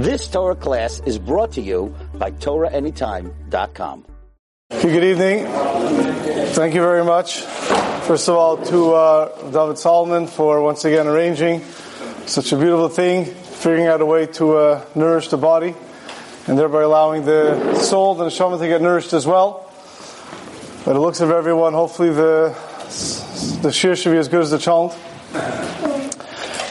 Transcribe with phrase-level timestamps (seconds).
[0.00, 4.06] This Torah class is brought to you by TorahAnytime.com.
[4.70, 5.44] Good evening.
[6.54, 7.42] Thank you very much.
[8.08, 11.62] First of all, to uh, David Solomon for once again arranging
[12.24, 15.74] such a beautiful thing, figuring out a way to uh, nourish the body,
[16.46, 19.70] and thereby allowing the soul and the neshama to get nourished as well.
[20.86, 22.56] But it looks of everyone, hopefully the
[23.60, 24.96] the shiur should be as good as the cholent.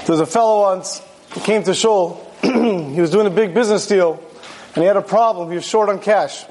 [0.07, 1.03] There's a fellow once
[1.43, 2.25] came to shul.
[2.93, 4.19] he was doing a big business deal,
[4.73, 5.49] and he had a problem.
[5.49, 6.45] He was short on cash.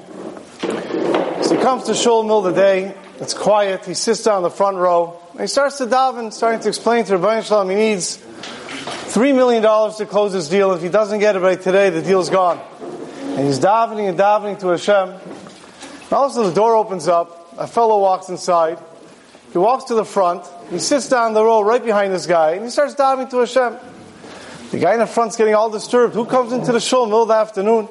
[1.41, 2.95] So he comes to shul in the middle of the day.
[3.19, 3.85] It's quiet.
[3.85, 5.19] He sits down in the front row.
[5.31, 9.33] And he starts to daven, starting to explain to Ribono Shel Olam he needs three
[9.33, 10.71] million dollars to close his deal.
[10.71, 12.61] If he doesn't get it by today, the deal's gone.
[13.21, 15.09] And he's davening and davening to Hashem.
[15.09, 17.53] And all of a sudden, the door opens up.
[17.57, 18.79] A fellow walks inside.
[19.51, 20.45] He walks to the front.
[20.69, 23.39] He sits down in the row right behind this guy, and he starts davening to
[23.39, 23.77] Hashem.
[24.71, 26.13] The guy in the front's getting all disturbed.
[26.13, 27.87] Who comes into the shul in the middle of the afternoon?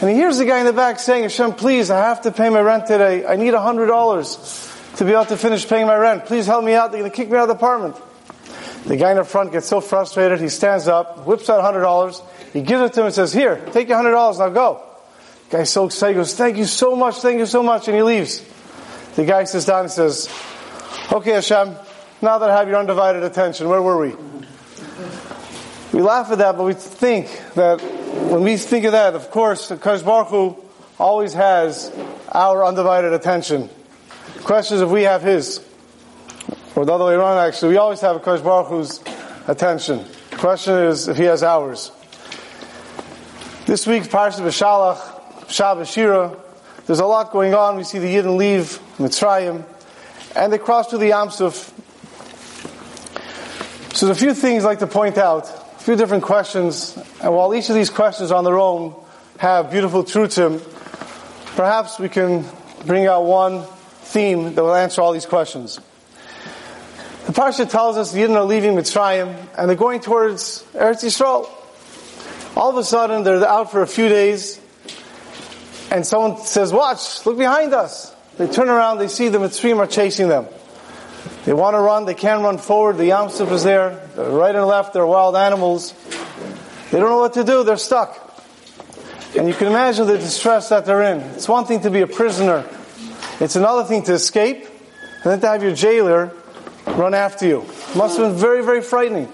[0.00, 2.48] And he hears the guy in the back saying, Hashem, please, I have to pay
[2.50, 3.26] my rent today.
[3.26, 6.26] I need a hundred dollars to be able to finish paying my rent.
[6.26, 6.92] Please help me out.
[6.92, 7.96] They're going to kick me out of the apartment.
[8.84, 11.82] The guy in the front gets so frustrated, he stands up, whips out a hundred
[11.82, 12.20] dollars,
[12.52, 14.82] he gives it to him and says, Here, take your hundred dollars, now go.
[15.50, 17.96] The guy's so excited, he goes, Thank you so much, thank you so much, and
[17.96, 18.44] he leaves.
[19.14, 20.28] The guy sits down and says,
[21.12, 21.76] Okay, Hashem,
[22.22, 24.16] now that I have your undivided attention, where were we?
[25.92, 27.80] We laugh at that, but we think that
[28.30, 30.56] when we think of that, of course, Kadosh Baruch Hu
[30.98, 31.92] always has
[32.30, 33.68] our undivided attention.
[34.36, 35.60] The question is if we have His.
[36.74, 39.00] Or the other way around, actually, we always have Kadosh Baruch Hu's
[39.46, 40.06] attention.
[40.30, 41.92] The question is if He has ours.
[43.66, 46.34] This week's Parshat B'Shalach, Shabbos Shira,
[46.86, 47.76] there's a lot going on.
[47.76, 49.64] We see the Yidden leave Mitzrayim,
[50.34, 51.30] and they cross through the Yam.
[51.30, 51.50] So
[53.90, 57.52] there's a few things I'd like to point out, a few different questions, and while
[57.52, 58.94] each of these questions on their own
[59.38, 60.62] have beautiful truth in them,
[61.56, 62.44] perhaps we can
[62.86, 63.64] bring out one
[64.02, 65.80] theme that will answer all these questions.
[67.26, 71.50] The Parsha tells us the Yidden are leaving Mitzrayim, and they're going towards Eretz Yisrael.
[72.56, 74.60] All of a sudden, they're out for a few days,
[75.90, 78.14] and someone says, watch, look behind us.
[78.38, 80.46] They turn around, they see the Mitzrayim are chasing them.
[81.44, 84.66] They want to run, they can't run forward, the Yam Suf is there, right and
[84.66, 85.92] left, they're wild animals.
[86.90, 88.18] They don't know what to do, they're stuck.
[89.36, 91.20] And you can imagine the distress that they're in.
[91.20, 92.64] It's one thing to be a prisoner.
[93.40, 96.32] It's another thing to escape, and then to have your jailer
[96.86, 97.64] run after you.
[97.96, 99.26] Must have been very, very frightening.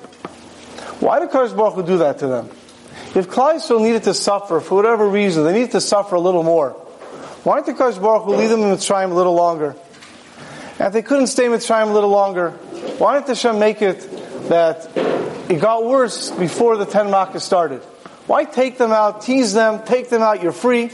[1.00, 2.48] Why did Kadosh do that to them?
[3.14, 6.70] If Yisrael needed to suffer for whatever reason, they needed to suffer a little more.
[7.44, 9.76] Why didn't the Kadosh Baruch Hu leave them in Mitzrayim a little longer?
[10.78, 12.50] And if they couldn't stay in Mitzrayim a little longer,
[12.98, 14.00] why didn't Hashem make it
[14.48, 14.88] that
[15.50, 17.82] it got worse before the Ten Makkah started?
[18.28, 20.92] Why take them out, tease them, take them out, you're free,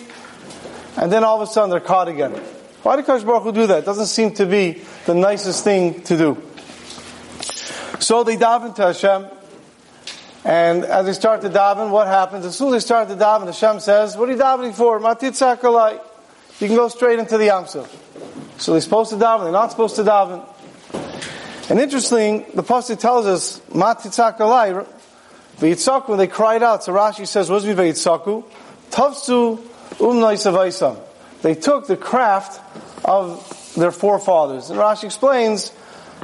[0.97, 2.33] and then all of a sudden they're caught again?
[2.83, 3.81] Why did Kadosh Baruch Hu do that?
[3.81, 6.43] It doesn't seem to be the nicest thing to do.
[7.99, 9.27] So they daven to Hashem,
[10.45, 12.47] and as they start to daven, what happens?
[12.47, 14.99] As soon as they start to daven, Hashem says, what are you davening for?
[15.01, 16.01] Matitzak alai.
[16.61, 17.91] You can go straight into the Yam Suf.
[18.59, 20.49] So they're supposed to daven, they're not supposed to daven.
[21.71, 24.87] And interesting, the Pasuk tells us, Matitzak alai,
[25.57, 28.45] V'yitzaku, when they cried out, so Rashi says, mean V'yitzaku?
[28.91, 29.57] Tavsu
[29.99, 30.99] umnai savaisam.
[31.43, 32.61] They took the craft
[33.05, 34.71] of their forefathers.
[34.71, 35.71] And Rashi explains,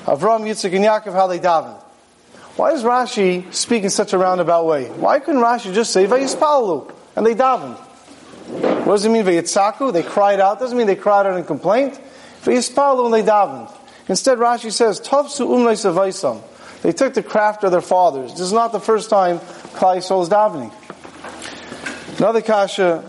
[0.04, 1.80] Avram, Yitzchak, and Yaakov, how they davened.
[2.56, 4.88] Why does Rashi speak in such a roundabout way?
[4.88, 7.78] Why couldn't Rashi just say Vayispalu and they davened?
[8.84, 9.92] What does it mean Vayitzaku?
[9.92, 10.58] They cried out.
[10.58, 12.00] Doesn't mean they cried out in complaint.
[12.42, 13.72] Vayispalu and they davened.
[14.08, 16.42] Instead, Rashi says umnei savaisam.
[16.82, 18.32] They took the craft of their fathers.
[18.32, 22.18] This is not the first time Klal Yisrael is davening.
[22.18, 23.04] Another kasha.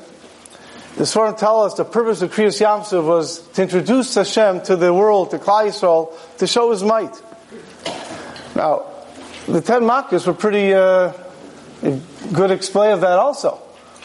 [0.97, 4.94] The Sforim tell us the purpose of Kriyas Yamsuf was to introduce Hashem to the
[4.94, 7.19] world, to Klal Yisrael, to show His might.
[8.56, 8.85] Now,
[9.47, 11.13] the ten Makkahs were pretty uh,
[12.34, 13.56] good display of that also.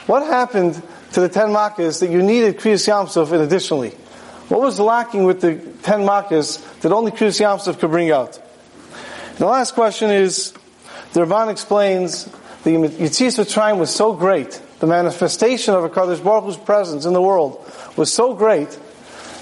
[0.07, 0.81] What happened
[1.13, 3.91] to the ten Makkahs that you needed Kriyas Yamsuf in additionally?
[4.49, 8.39] What was lacking with the ten Makkahs that only Kriyas Yamsuf could bring out?
[9.31, 10.53] And the last question is,
[11.13, 12.25] the Ramban explains
[12.65, 17.13] the Yitzis Mitzrayim was so great, the manifestation of a Kadosh Baruch Hu's presence in
[17.13, 17.65] the world
[17.97, 18.79] was so great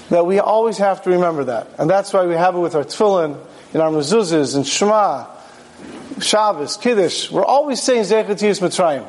[0.09, 1.67] that we always have to remember that.
[1.77, 3.37] And that's why we have it with our tefillin,
[3.73, 5.25] in our mezuzahs, and Shema,
[6.21, 7.31] Shabbos, Kiddush.
[7.31, 9.07] We're always saying Zechatiyas Mitzrayim.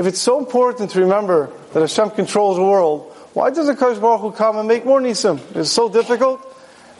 [0.00, 4.00] If it's so important to remember that Hashem controls the world, why does the Kadosh
[4.00, 5.38] Baruch Hu come and make more nisim?
[5.54, 6.40] It's so difficult.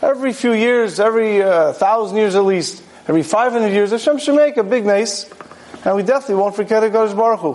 [0.03, 4.59] Every few years, every uh, thousand years at least, every 500 years, Hashem should make
[4.59, 5.31] a big nace.
[5.83, 7.53] And we definitely won't forget HaKadosh Baruch Hu.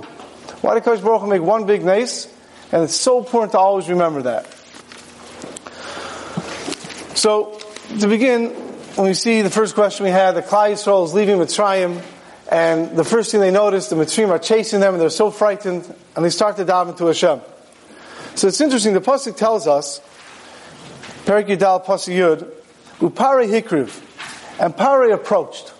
[0.62, 2.28] Why did HaKadosh Baruch Hu make one big nace?
[2.72, 4.48] And it's so important to always remember that.
[7.16, 7.60] So,
[8.00, 8.50] to begin,
[8.96, 12.02] when we see the first question we had, the Klal Yisrael is leaving with Mitzrayim,
[12.52, 15.94] and the first thing they notice, the Mitzrayim are chasing them, and they're so frightened,
[16.16, 17.42] and they start to daven to Hashem.
[18.36, 20.02] So it's interesting, the Pasuk tells us,
[21.26, 22.48] Perik Yudal Pasuk Yud,
[23.00, 24.02] Upare Hikriv,
[24.60, 25.74] and Pare approached.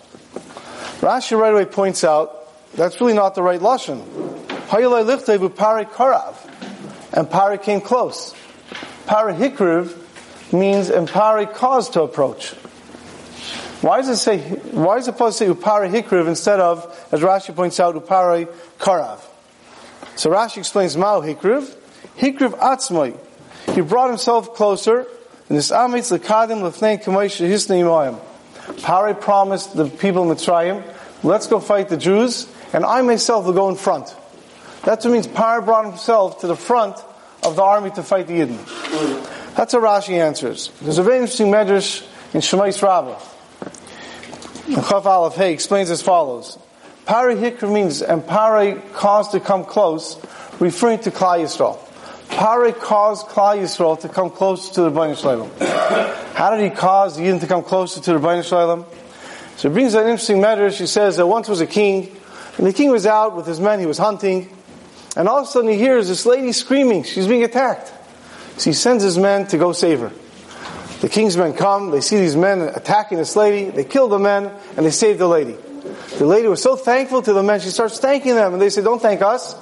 [1.00, 2.32] Rashi right away points out,
[2.74, 4.02] that's really not the right Lashon.
[4.68, 6.36] Hayalai Lichtev Upare Karav,
[7.12, 8.34] and Pare came close.
[9.06, 12.54] Pare Hikriv means and Pare caused to approach.
[13.82, 17.20] Why does it say, why is it supposed to say Upare Hikriv instead of, as
[17.20, 19.20] Rashi points out, Upare Karav?
[20.16, 21.76] So Rashi explains Mao Hikriv,
[22.16, 23.18] Hikriv Atzmai.
[23.74, 25.00] He brought himself closer,
[25.48, 28.18] and this Amitz Lekadim Lefnei Kamoish Hisnei Moim.
[28.82, 30.82] Pare promised the people of Mitzrayim,
[31.22, 34.14] let's go fight the Jews, and I myself will go in front.
[34.84, 36.96] That's what means Pare brought himself to the front
[37.42, 39.54] of the army to fight the Yidden.
[39.54, 40.70] That's how Rashi answers.
[40.80, 42.02] There's a very interesting medrash
[42.34, 43.20] in Shemais Rabbah.
[44.74, 46.58] Chaf Aleph Hey explains as follows.
[47.04, 50.18] Pare Hikr means, and Pare caused to come close,
[50.58, 51.78] referring to Klal Yisrael.
[52.30, 56.34] Pare caused Klal Yisrael to come closer to the Ribono Shel Olam.
[56.34, 58.84] How did he cause the Yidden to come closer to the Ribono Shel Olam?
[59.56, 60.68] So he brings an interesting matter.
[60.72, 62.16] She says there once was a king,
[62.58, 64.52] and the king was out with his men, he was hunting,
[65.16, 67.92] and all of a sudden he hears this lady screaming, she's being attacked.
[68.60, 70.12] So he sends his men to go save her.
[71.00, 74.50] The king's men come, they see these men attacking this lady, they kill the men,
[74.76, 75.56] and they save the lady.
[76.18, 78.82] The lady was so thankful to the men, she starts thanking them, and they say,
[78.82, 79.54] Don't thank us.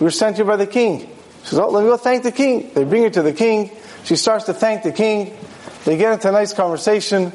[0.00, 1.00] We were sent here by the king.
[1.42, 2.72] She says, Oh, let me go thank the king.
[2.74, 3.70] They bring her to the king.
[4.04, 5.36] She starts to thank the king.
[5.84, 7.32] They get into a nice conversation.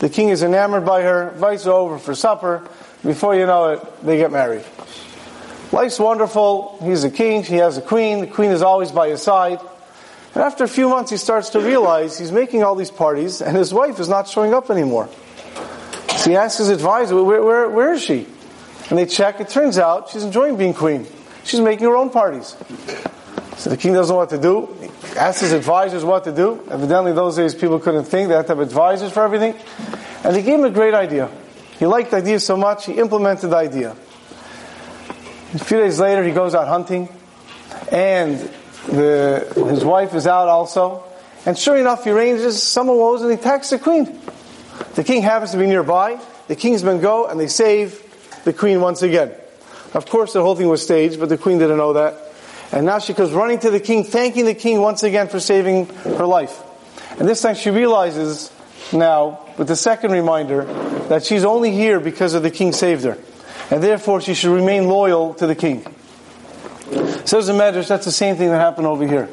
[0.00, 2.68] The king is enamored by her, invites her over for supper.
[3.02, 4.64] Before you know it, they get married.
[5.72, 6.78] Life's wonderful.
[6.82, 7.42] He's a king.
[7.42, 8.20] He has a queen.
[8.20, 9.60] The queen is always by his side.
[10.34, 13.56] And after a few months, he starts to realize he's making all these parties, and
[13.56, 15.08] his wife is not showing up anymore.
[16.16, 18.26] So he asks his advisor, where, where, where is she?
[18.90, 19.40] And they check.
[19.40, 21.06] It turns out she's enjoying being queen.
[21.44, 22.56] She's making her own parties.
[23.56, 24.66] So the king doesn't know what to do.
[24.80, 26.60] He asks his advisors what to do.
[26.70, 28.28] Evidently, those days people couldn't think.
[28.28, 29.54] They had to have advisors for everything.
[30.24, 31.30] And they gave him a great idea.
[31.78, 33.90] He liked the idea so much, he implemented the idea.
[33.92, 37.08] A few days later, he goes out hunting,
[37.92, 38.50] and
[38.86, 41.04] the, his wife is out also.
[41.46, 44.20] And sure enough, he arranges someone goes and he attacks the queen.
[44.94, 46.20] The king happens to be nearby.
[46.48, 48.00] The king's men go and they save
[48.44, 49.32] the queen once again.
[49.92, 52.32] Of course, the whole thing was staged, but the queen didn't know that.
[52.72, 55.86] And now she comes running to the king, thanking the king once again for saving
[55.86, 56.60] her life.
[57.18, 58.50] And this time she realizes
[58.92, 60.64] now, with the second reminder,
[61.08, 63.18] that she's only here because of the king saved her.
[63.70, 65.86] And therefore she should remain loyal to the king.
[67.24, 69.28] Says the Medrash, that's the same thing that happened over here.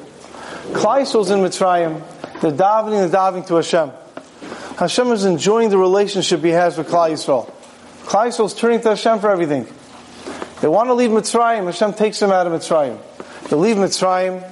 [0.71, 2.01] Klal Yisrael's in Mitzrayim.
[2.39, 3.91] They're davening, they're davening to Hashem.
[4.77, 7.51] Hashem is enjoying the relationship he has with Klal Yisrael.
[8.05, 9.67] Yisrael's turning to Hashem for everything.
[10.61, 11.65] They want to leave Mitzrayim.
[11.65, 12.97] Hashem takes them out of Mitzrayim.
[13.49, 14.47] They leave Mitzrayim.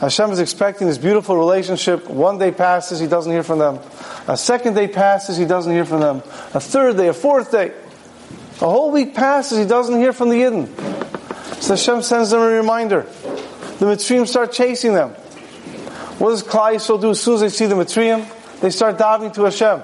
[0.00, 2.08] Hashem is expecting this beautiful relationship.
[2.08, 3.80] One day passes, he doesn't hear from them.
[4.28, 6.18] A second day passes, he doesn't hear from them.
[6.54, 7.72] A third day, a fourth day.
[8.60, 11.07] A whole week passes, he doesn't hear from the Yidden.
[11.60, 13.02] So Hashem sends them a reminder.
[13.02, 15.10] The Mitzrayim start chasing them.
[16.18, 18.26] What does Klal Yisrael do as soon as they see the Mitzrayim?
[18.60, 19.82] They start davening to Hashem.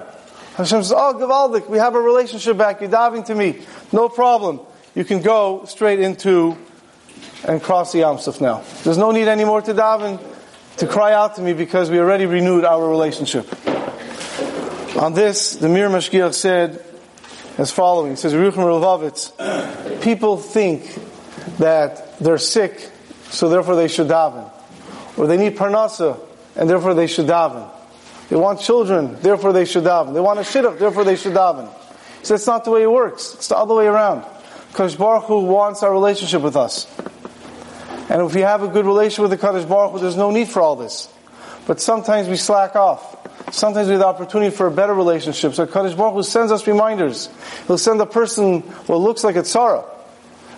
[0.55, 2.81] Hashem says, Oh, Gavaldik, we have a relationship back.
[2.81, 3.61] You're davening to me.
[3.91, 4.59] No problem.
[4.95, 6.57] You can go straight into
[7.47, 8.63] and cross the Yam Suf now.
[8.83, 10.21] There's no need anymore to daven,
[10.77, 13.47] to cry out to me because we already renewed our relationship.
[14.97, 16.83] On this, the Mir Mashgiach said
[17.57, 18.11] as following.
[18.11, 21.04] He says, Ruchim people think
[21.59, 22.89] that they're sick,
[23.29, 24.51] so therefore they should daven.
[25.17, 26.19] Or they need parnasa,
[26.55, 27.71] and therefore they should daven.
[28.29, 30.13] They want children, therefore they should daven.
[30.13, 31.69] They want a shidduch, therefore they should daven.
[32.23, 33.35] So that's not the way it works.
[33.35, 34.23] It's the other way around.
[34.73, 36.87] Kadosh Baruch Hu wants our relationship with us.
[38.09, 40.49] And if we have a good relationship with the Kadosh Baruch Hu, there's no need
[40.49, 41.07] for all this.
[41.67, 43.53] But sometimes we slack off.
[43.53, 45.53] Sometimes we have the opportunity for a better relationship.
[45.53, 47.29] So Kadosh Baruch Hu sends us reminders.
[47.67, 49.85] He'll send a person what looks like a tzara.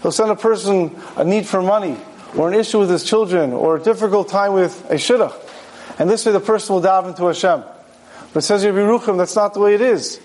[0.02, 1.98] He'll send a person a need for money,
[2.36, 5.34] or an issue with his children, or a difficult time with a shidduch.
[6.00, 7.64] And this way the person will daven to Hashem.
[8.34, 10.18] But says Rabbi Ruchim, that's not the way it is.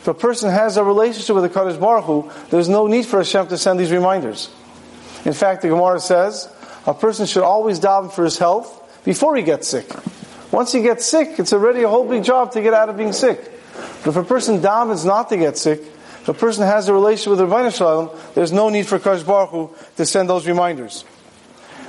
[0.00, 3.18] If a person has a relationship with the Kadosh Baruch Hu, there's no need for
[3.18, 4.50] Hashem to send these reminders.
[5.24, 6.48] In fact, the Gemara says,
[6.86, 9.86] a person should always daven for his health before he gets sick.
[10.50, 13.12] Once he gets sick, it's already a whole big job to get out of being
[13.12, 13.38] sick.
[14.02, 15.80] But if a person davens not to get sick,
[16.20, 19.26] If a person has a relationship with Ribono Shel Olam, there's no need for Kadosh
[19.26, 21.04] Baruch Hu to send those reminders.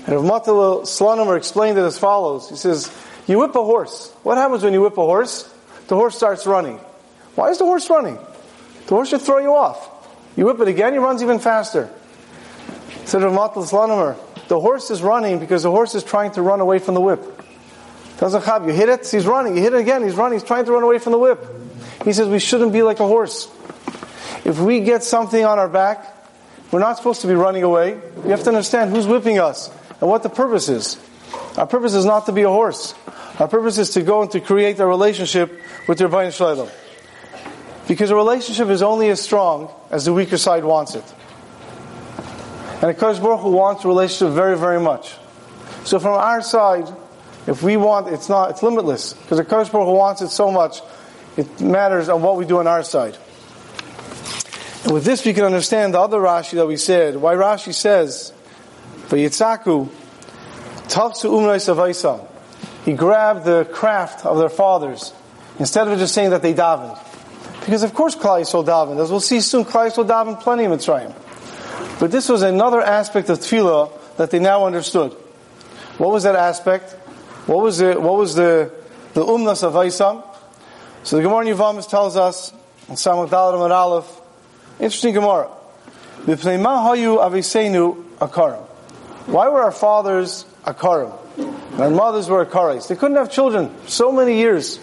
[0.08, 2.50] And Rav Matal Slonimer explained it as follows.
[2.50, 2.92] He says,
[3.28, 4.12] you whip a horse.
[4.24, 5.54] What happens when you whip a horse?
[5.88, 6.78] The horse starts running.
[7.36, 8.18] Why is the horse running?
[8.88, 9.90] The horse should throw you off.
[10.38, 11.90] You whip it again, he runs even faster.
[13.06, 14.16] Said Rav Matal Slonimer,
[14.48, 17.42] the horse is running because the horse is trying to run away from the whip.
[18.18, 19.58] Doesn't have You hit it, he's running.
[19.58, 20.40] You hit it again, he's running.
[20.40, 21.44] He's trying to run away from the whip.
[22.06, 23.50] He says we shouldn't be like a horse.
[24.44, 26.06] If we get something on our back,
[26.72, 28.00] we're not supposed to be running away.
[28.24, 29.70] We have to understand who's whipping us
[30.00, 30.98] and what the purpose is.
[31.58, 32.96] Our purpose is not to be a horse.
[33.40, 35.52] Our purpose is to go and to create a relationship
[35.88, 36.72] with the Ribono Shel Olam.
[37.88, 41.04] Because a relationship is only as strong as the weaker side wants it.
[42.82, 45.16] And Akash Baruch Hu wants a relationship very, very much.
[45.84, 46.88] So from our side,
[47.48, 49.14] if we want, it's not, it's limitless.
[49.14, 50.80] Because Akash Baruch Hu wants it so much,
[51.38, 53.18] it matters on what we do on our side.
[54.90, 57.18] With this we can understand the other Rashi that we said.
[57.18, 58.34] Why Rashi says,
[59.08, 59.90] for Yitzhaku,
[60.88, 62.28] Tafsu Umrais Avaisam.
[62.84, 65.14] He grabbed the craft of their fathers
[65.60, 67.00] instead of just saying that they davened.
[67.60, 69.00] Because of course Klal Yisrael davened.
[69.00, 71.14] As we'll see soon, Klal Yisrael davened plenty of Mitzrayim.
[72.00, 75.12] But this was another aspect of tefillah that they now understood.
[75.98, 76.94] What was that aspect?
[77.46, 78.72] What was the, what was the,
[79.14, 80.24] the umnas of Vaisam?
[81.04, 82.52] So the Gemara Yavamis tells us
[82.88, 84.21] in Samach Dalet and Aleph,
[84.82, 85.48] interesting Gemara.
[89.26, 91.14] Why were our fathers akarim?
[91.38, 92.88] And our mothers were akaris.
[92.88, 94.80] They couldn't have children so many years.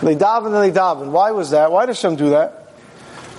[0.00, 1.10] They davened and they davened.
[1.10, 1.70] Why was that?
[1.70, 2.74] Why did Hashem do that?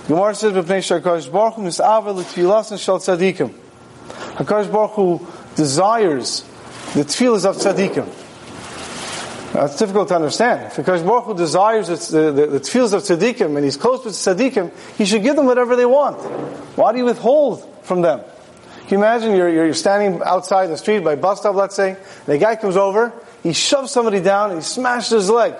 [0.06, 3.52] Gemara says, "B'pnei Hakadosh Baruch Hu mis'avel l'tfilas shel tzadikim."
[4.36, 6.44] Hakadosh Baruch Hu desires
[6.94, 8.06] the tefillas of tzadikim.
[9.54, 10.72] Uh, that's difficult to understand.
[10.76, 15.04] Because Baruch Hu desires the, the, the of tzaddikim and he's close with tzaddikim, he
[15.04, 16.16] should give them whatever they want.
[16.76, 18.20] Why do you withhold from them?
[18.88, 22.28] Can you imagine you're, you're standing outside the street by bus stop, let's say, and
[22.28, 23.12] a guy comes over,
[23.44, 25.54] he shoves somebody down, and he smashes his leg.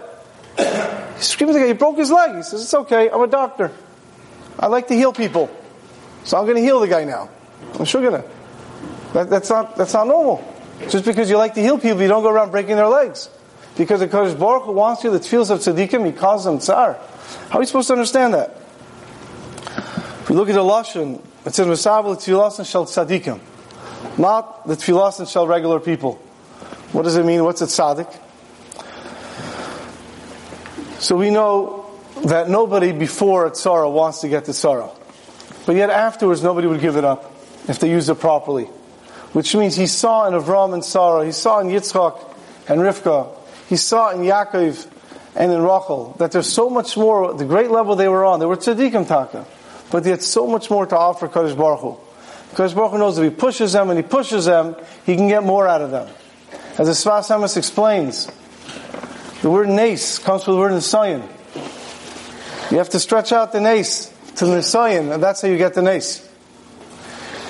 [1.14, 2.34] He screams at the guy, he broke his leg.
[2.34, 3.70] He says, it's okay, I'm a doctor.
[4.58, 5.48] I like to heal people.
[6.24, 7.30] So I'm going to heal the guy now.
[7.78, 8.24] I'm sure gonna.
[9.12, 10.44] That, that's not, that's not normal.
[10.88, 13.30] Just because you like to heal people, you don't go around breaking their legs.
[13.76, 16.94] Because the Kodesh Baruch Hu wants you the tefillas of tzaddikim, he calls them tsar.
[17.50, 18.56] How are we supposed to understand that?
[19.66, 23.40] If we look at the Lashon, it says, Mesav tefillas shel tzaddikim.
[24.18, 26.14] Not the tefillas shel regular people.
[26.92, 27.42] What does it mean?
[27.42, 28.20] What's a tzaddik?
[31.00, 31.90] So we know
[32.24, 34.90] that nobody before a tzara wants to get the tzara.
[35.66, 37.32] But yet afterwards nobody would give it up
[37.68, 38.64] if they use it properly.
[39.32, 42.18] Which means he saw in Avram and Sarah, he saw in Yitzchak
[42.68, 43.28] and Rivka,
[43.68, 44.90] he saw in Yaakov
[45.36, 48.40] and in Rachel that there's so much more, the great level they were on.
[48.40, 49.46] They were tzaddikim taka.
[49.90, 51.96] But they had so much more to offer Kadosh Baruch Hu.
[52.56, 55.44] Kadosh Baruch Hu knows if he pushes them and he pushes them, he can get
[55.44, 56.08] more out of them.
[56.78, 58.30] As the Sfas Emes explains,
[59.42, 61.22] the word nace comes from the word nisayan.
[62.70, 65.74] You have to stretch out the nace to the nisayan, and that's how you get
[65.74, 66.20] the nace.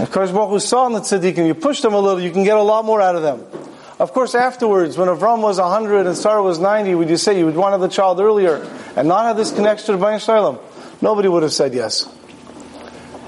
[0.00, 2.44] If Kadosh Baruch Hu saw in the tzaddikim, you push them a little, you can
[2.44, 3.63] get a lot more out of them.
[3.98, 7.46] Of course, afterwards, when Avram was 100 and Sarah was 90, would you say you
[7.46, 8.56] would want the child earlier
[8.96, 10.58] and not have this connection to Bain Shalom?
[11.00, 12.08] Nobody would have said yes.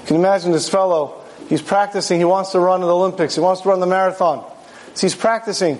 [0.01, 3.41] You can imagine this fellow, he's practicing, he wants to run in the Olympics, he
[3.41, 4.43] wants to run the marathon.
[4.93, 5.79] So he's practicing.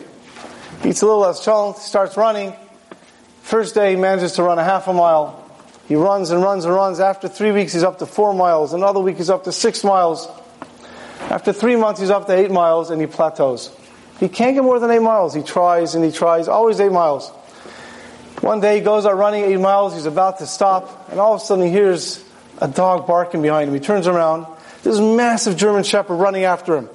[0.84, 2.54] He eats a little less cholent, starts running.
[3.42, 5.44] First day, he manages to run a half a mile.
[5.88, 7.00] He runs and runs and runs.
[7.00, 8.74] After three weeks, he's up to four miles.
[8.74, 10.30] Another week, he's up to six miles.
[11.30, 13.76] After three months, he's up to eight miles and he plateaus.
[14.20, 15.34] He can't get more than eight miles.
[15.34, 17.30] He tries and he tries, always eight miles.
[18.42, 21.42] One day he goes out running eight miles, he's about to stop, and all of
[21.42, 22.24] a sudden he hears
[22.60, 23.74] a dog barking behind him.
[23.74, 24.46] He turns around,
[24.84, 26.86] this massive German shepherd running after him.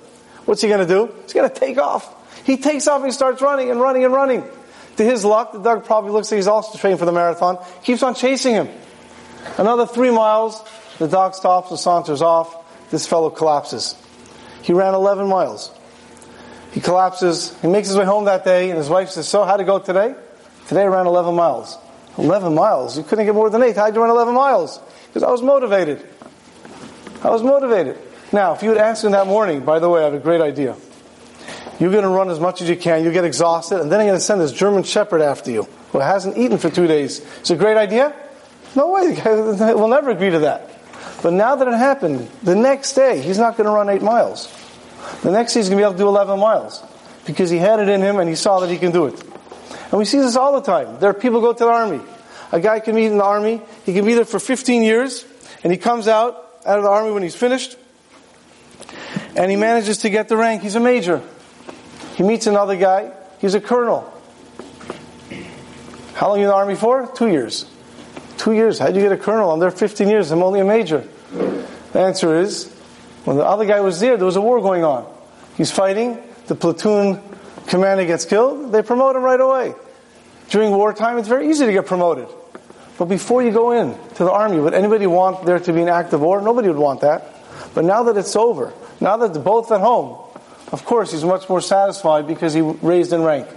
[0.45, 1.13] What's he gonna do?
[1.23, 2.45] He's gonna take off.
[2.45, 4.45] He takes off and he starts running and running and running.
[4.97, 8.03] To his luck, the dog probably looks like he's also trained for the marathon, keeps
[8.03, 8.69] on chasing him.
[9.59, 10.63] Another three miles,
[10.99, 12.57] the dog stops and saunters off.
[12.91, 13.97] This fellow collapses.
[14.63, 15.71] He ran 11 miles.
[16.73, 17.57] He collapses.
[17.61, 19.79] He makes his way home that day, and his wife says, So, how'd it go
[19.79, 20.15] today?
[20.69, 21.79] Today I ran 11 miles.
[22.19, 22.97] 11 miles?
[22.97, 23.77] You couldn't get more than eight.
[23.77, 24.81] How'd you run 11 miles?
[25.09, 26.07] Because I was motivated.
[27.23, 27.99] I was motivated.
[28.33, 30.41] Now, if you had asked him that morning, by the way, I have a great
[30.41, 30.77] idea.
[31.79, 34.07] You're going to run as much as you can, you get exhausted, and then I'm
[34.07, 37.21] going to send this German Shepherd after you who hasn't eaten for two days.
[37.41, 38.15] It's a great idea?
[38.75, 39.21] No way.
[39.25, 40.71] We'll never agree to that.
[41.23, 44.47] But now that it happened, the next day, he's not going to run eight miles.
[45.21, 46.83] The next day he's going to be able to do 11 miles
[47.27, 49.23] because he had it in him and he saw that he can do it.
[49.91, 50.99] And we see this all the time.
[50.99, 52.01] There are people who go to the army.
[52.51, 55.25] A guy can be in the army, he can be there for 15 years,
[55.63, 56.35] And he comes out,
[56.67, 57.77] out of the army when he's finished,
[59.37, 60.63] and he manages to get the rank.
[60.63, 61.23] He's a major.
[62.17, 64.13] He meets another guy, he's a colonel.
[66.15, 67.07] How long you in the army for?
[67.15, 67.67] Two years.
[68.37, 68.79] Two years.
[68.79, 69.51] How'd you get a colonel?
[69.51, 70.31] I'm there 15 years.
[70.31, 71.07] I'm only a major.
[71.33, 72.73] The answer is,
[73.25, 75.07] when the other guy was there, there was a war going on.
[75.57, 76.19] He's fighting.
[76.47, 77.21] The platoon
[77.67, 78.73] commander gets killed.
[78.73, 79.75] They promote him right away.
[80.51, 82.29] During wartime, it's very easy to get promoted.
[82.99, 85.89] But before you go in to the army, would anybody want there to be an
[85.89, 86.41] active war?
[86.41, 87.25] Nobody would want that.
[87.75, 90.19] But now that it's over, now that they're both at home,
[90.73, 93.49] of course he's much more satisfied because he raised in rank.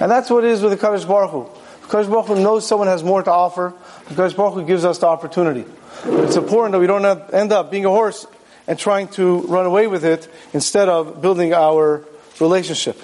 [0.00, 1.46] And that's what it is with the Kaddish Baruch Hu.
[1.88, 3.74] Kaddish Baruch Hu knows someone has more to offer.
[4.08, 5.66] The Kaddish Baruch Hu gives us the opportunity.
[6.04, 8.26] It's important that we don't end up being a horse
[8.70, 12.04] and trying to run away with it instead of building our
[12.38, 12.96] relationship.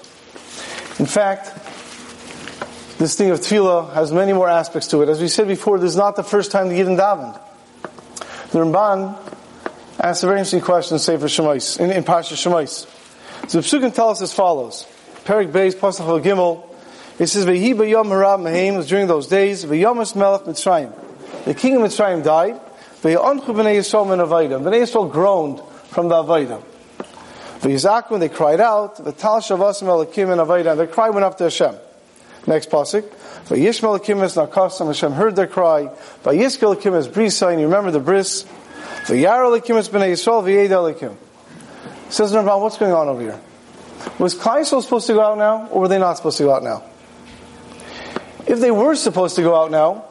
[1.01, 1.47] In fact,
[2.99, 5.09] this thing of tefillah has many more aspects to it.
[5.09, 7.35] As we said before, this is not the first time the Yidden davened.
[8.53, 9.19] The Ramban
[9.99, 12.87] asks a very interesting question in Sefer Shemais, in, in Parsha Shemais.
[13.51, 14.87] So the Psukim tell us as follows.
[15.25, 16.63] Perik Beis, Pasach Gimel,
[17.19, 20.95] it says, Vehi b'yom harab mehem, was during those days, V'yomas melech Mitzrayim.
[21.45, 22.61] The king of Mitzrayim died,
[23.07, 24.61] V'yonchu b'nei Yisrael min Avayda.
[24.61, 26.61] B'nei Yisrael groaned from the Avayda.
[27.61, 31.39] V'yizaku, when they cried out, V'tal shavasim elakim in Avayda, and their cry went up
[31.39, 31.77] to Hashem.
[32.49, 33.05] Next pasuk.
[33.47, 35.89] Vayishma elakim es nakasam, Hashem heard their cry.
[36.25, 38.45] Vayiskel elakim es brisa, and you remember the bris.
[39.05, 41.15] V'yar elakim es b'nei Yisrael, v'yed elakim.
[42.09, 43.41] Says Ramban, what's going on over here?
[44.19, 46.65] Was Klai supposed to go out now, or were they not supposed to go out
[46.65, 46.83] now?
[48.49, 50.06] If they were supposed to go out now,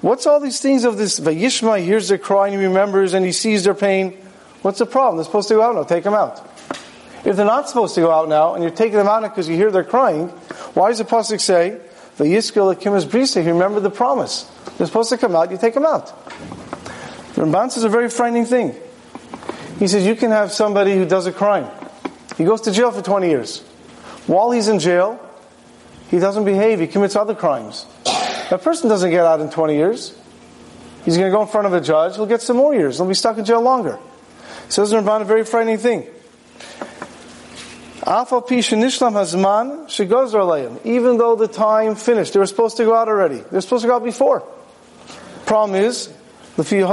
[0.00, 1.20] what's all these things of this?
[1.20, 4.12] Vayishma hears their cry and he remembers and he sees their pain.
[4.62, 5.16] What's the problem?
[5.16, 5.82] They're supposed to go out now.
[5.84, 6.40] Take them out.
[7.24, 9.56] If they're not supposed to go out now and you're taking them out because you
[9.56, 10.28] hear they're crying,
[10.74, 11.80] why does the pasuk say
[12.18, 13.42] Vayiskel akimas brisa?
[13.44, 14.42] You remember the promise.
[14.76, 15.50] They're supposed to come out.
[15.50, 16.08] You take them out.
[17.34, 18.74] Ramban says a very frightening thing.
[19.78, 21.68] He says you can have somebody who does a crime.
[22.36, 23.60] He goes to jail for 20 years.
[24.26, 25.20] While he's in jail,
[26.10, 27.86] he doesn't behave, he commits other crimes.
[28.50, 30.16] That person doesn't get out in 20 years.
[31.04, 33.06] He's going to go in front of a judge, he'll get some more years, he'll
[33.06, 33.98] be stuck in jail longer.
[34.68, 36.06] Says Ramban a very frightening thing.
[40.84, 43.36] Even though the time finished, they were supposed to go out already.
[43.36, 44.42] They were supposed to go out before.
[45.46, 46.12] Problem is,
[46.56, 46.84] they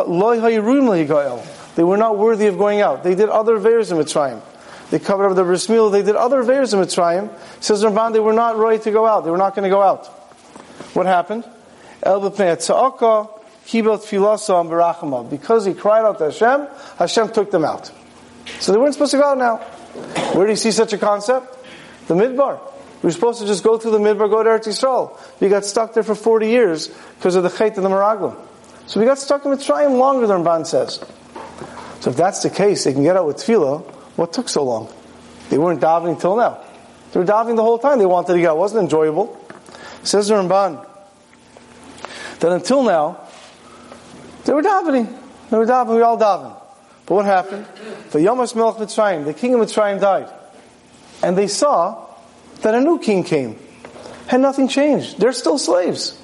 [1.83, 3.03] were not worthy of going out.
[3.03, 4.41] They did other veers in Mitzrayim.
[4.89, 5.91] They covered up the bris milah.
[5.91, 7.29] They did other veers in Mitzrayim.
[7.61, 9.23] Says Ramban, they were not ready to go out.
[9.23, 10.20] They were not going to go out.
[10.93, 11.45] What happened?
[12.03, 15.29] El Bipnay Tsaoko Hiboth Philosopherachima.
[15.29, 17.91] Because he cried out to Hashem, Hashem took them out.
[18.59, 19.57] So they weren't supposed to go out now.
[20.33, 21.57] Where do you see such a concept?
[22.07, 22.59] The Midbar.
[23.01, 25.17] We were supposed to just go through the Midbar, go to Eretz Yisrael.
[25.39, 28.35] We got stuck there for 40 years because of the Chait and the Meraglim.
[28.87, 31.03] So we got stuck in Mitzrayim longer than Ramban says.
[32.01, 33.83] So if that's the case, they can get out with tefillah.
[34.17, 34.91] What took so long?
[35.49, 36.63] They weren't davening till now.
[37.11, 37.99] They were davening the whole time.
[37.99, 38.57] They wanted to get out.
[38.57, 39.40] It wasn't enjoyable.
[40.03, 40.87] Says the Ramban
[42.41, 43.19] that until now,
[44.45, 45.07] they were davening.
[45.49, 45.95] They were davening.
[45.95, 46.59] We all davening.
[47.05, 47.65] But what happened?
[48.11, 50.29] The Yomas Melech Mitzrayim, the king of Mitzrayim died.
[51.23, 52.07] And they saw
[52.61, 53.57] that a new king came.
[54.29, 55.19] And nothing changed.
[55.19, 56.17] They're still slaves.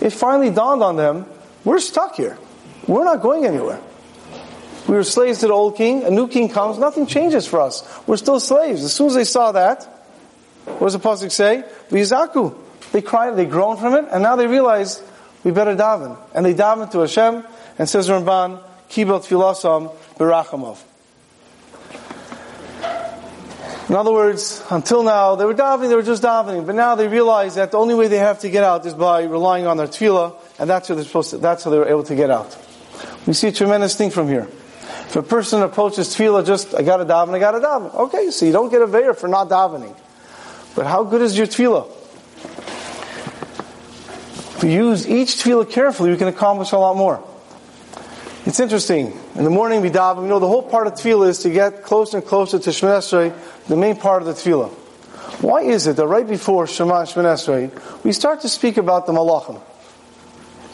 [0.00, 1.26] It finally dawned on them,
[1.64, 2.38] we're stuck here.
[2.86, 3.80] We're not going anywhere.
[4.88, 6.04] We were slaves to the old king.
[6.04, 6.78] A new king comes.
[6.78, 7.82] Nothing changes for us.
[8.06, 8.82] We're still slaves.
[8.84, 9.84] As soon as they saw that,
[10.64, 11.64] what does the pasuk say?
[11.88, 12.56] Vizaku.
[12.92, 13.36] They cried.
[13.36, 15.02] They groaned from it, and now they realized
[15.44, 16.16] we better daven.
[16.34, 17.44] And they daven to Hashem.
[17.78, 20.78] And says Ramban, Kibel Tfilasam Berachamov.
[23.88, 27.08] In other words, until now, they were davening, they were just davening, but now they
[27.08, 29.86] realize that the only way they have to get out is by relying on their
[29.86, 32.56] tefillah, and that's how they're supposed to, that's how they were able to get out.
[33.26, 34.48] We see a tremendous thing from here.
[35.08, 37.94] If a person approaches tefillah just, I gotta daven, I gotta daven.
[37.94, 39.94] Okay, so you don't get a veir for not davening.
[40.74, 41.90] But how good is your tefillah?
[44.62, 47.20] If you use each tefillah carefully, you can accomplish a lot more.
[48.46, 49.12] It's interesting.
[49.34, 51.82] In the morning we daven, you know the whole part of tefillah is to get
[51.82, 54.70] closer and closer to Shemoneh Esrei, the main part of the tefillah.
[55.42, 59.12] Why is it that right before Shema Shemoneh Esrei, we start to speak about the
[59.12, 59.60] malachim?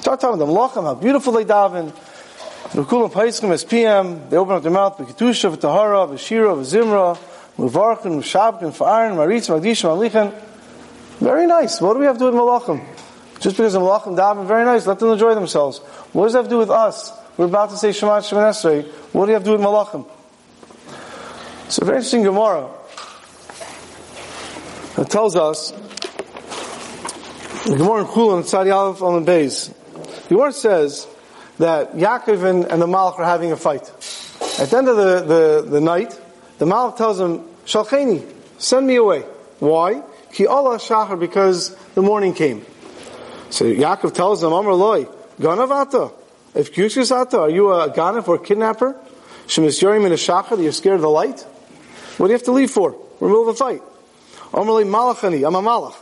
[0.01, 1.91] Start talking about the malachim, how beautiful they daven,
[2.73, 7.17] V'kulam paiskim as PM, they open up their mouth, v'ketusha, v'tahara, v'shira, v'zimra,
[7.57, 10.39] v'varkin, v'shabkin, v'arin, maritz, magdishim, alichan.
[11.21, 11.81] Very nice.
[11.81, 12.98] What do we have to do with malachim?
[13.41, 14.87] Just because the malachim daven, very nice.
[14.87, 15.79] Let them enjoy themselves.
[16.13, 17.13] What does that have to do with us?
[17.37, 18.87] We're about to say Shema Shemoneh Esrei.
[19.13, 20.09] What do you have to do with malachim?
[21.71, 22.69] So very interesting Gemara.
[24.99, 25.71] It tells us,
[27.65, 29.69] the Gemara in Chullin, Tzadi Aleph on the base.
[29.69, 31.07] The Gemara says,
[31.59, 33.83] that Yaakov and, and the Malach are having a fight.
[34.61, 36.19] At the end of the, the, the night,
[36.59, 38.25] the Malach tells him, Shalcheni,
[38.59, 39.21] send me away.
[39.59, 40.03] Why?
[40.33, 42.65] Ki Allah Shachar, because the morning came.
[43.51, 45.05] So Yaakov tells him, Amr loy,
[45.39, 46.13] Ganavata.
[46.55, 46.77] If
[47.13, 48.97] Ata, are you a Ganav or a kidnapper?
[49.47, 51.41] Shemis Yorim in a Shachar, you're scared of the light?
[52.19, 52.93] What do you have to leave for?
[53.21, 53.83] We're in the middle of a fight.
[54.53, 55.95] Amr loy Malachani, I'm a Malach.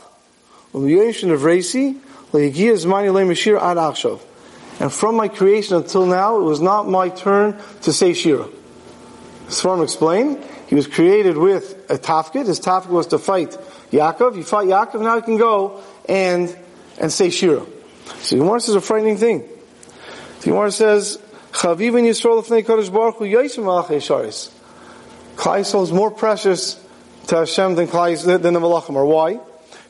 [4.79, 8.47] and from my creation until now, it was not my turn to say Shira.
[9.47, 12.47] Svarim explained, he was created with a tafkid.
[12.47, 13.51] His tafkid was to fight
[13.91, 14.35] Yaakov.
[14.35, 16.55] You fight Yaakov, now you can go and,
[16.99, 17.65] and say Shira.
[18.21, 19.47] So Gemara says a frightening thing.
[20.41, 21.17] The Gemara says,
[21.51, 24.51] Chaviv and Yisrael Lefnei Kadosh Baruch Hu Yaisim Malach Yisharis.
[25.35, 26.79] Klai is more precious
[27.27, 28.95] to Hashem than than the Malachim.
[28.95, 29.39] Or why?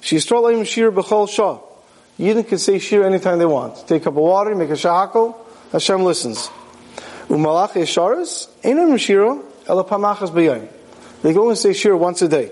[0.02, 1.60] She Yisrael Leim Shir B'chol Shah.
[2.20, 3.88] Yidden can say Shir anytime they want.
[3.88, 5.36] Take a cup of water, make a shehakol,
[5.72, 6.50] Hashem listens.
[7.28, 10.68] Umalach Yisharis, Einam Shira, Ela Pamachas B'yayim.
[11.22, 12.52] They go and say Shir once a day.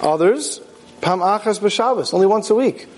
[0.00, 0.60] Others,
[1.00, 2.88] Pamachas B'Shabbos, only once a week.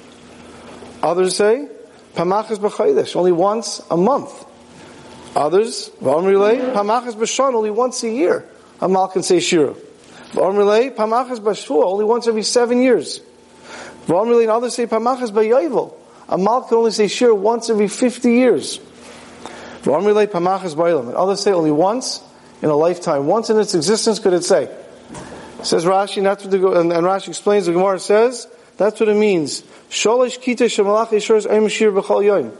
[1.07, 1.69] Others say,
[2.17, 4.45] Pamachas B'Chaydesh, only once a month.
[5.37, 8.45] Others, V'amrilei, Pamachas B'Shon, only once a year.
[8.81, 9.77] A mal can say Shira.
[10.33, 13.21] V'amrilei, Pamachas B'Shvua, only once every seven years.
[14.07, 15.95] V'amrilei, and others say Pamachas.
[16.29, 18.79] A mal can only say Shira once every 50 years.
[19.83, 21.07] V'amrilei, Pamachas B'Yovel.
[21.07, 22.21] And others say only once
[22.63, 23.29] in a lifetime.
[23.29, 24.69] Once in its existence could it say.
[25.63, 29.17] Says Rashi, that's what the, and, and Rashi explains, the Gemara says, that's what it
[29.17, 29.63] means.
[29.91, 32.57] Sholish kita shemalach yishur's aim shir b'chol yoim.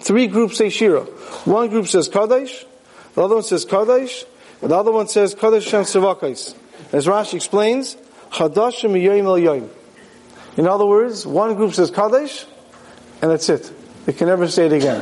[0.00, 1.02] Three groups say shira.
[1.44, 2.64] One group says kadesh,
[3.14, 4.24] the other one says kadesh,
[4.62, 6.54] and the other one says kadesh shem sevakais.
[6.92, 7.96] As Rashi explains,
[8.30, 9.68] chadashim yoim el yoim.
[10.56, 12.44] In other words, one group says kadesh,
[13.22, 13.70] and that's it.
[14.06, 15.00] They can never say it again.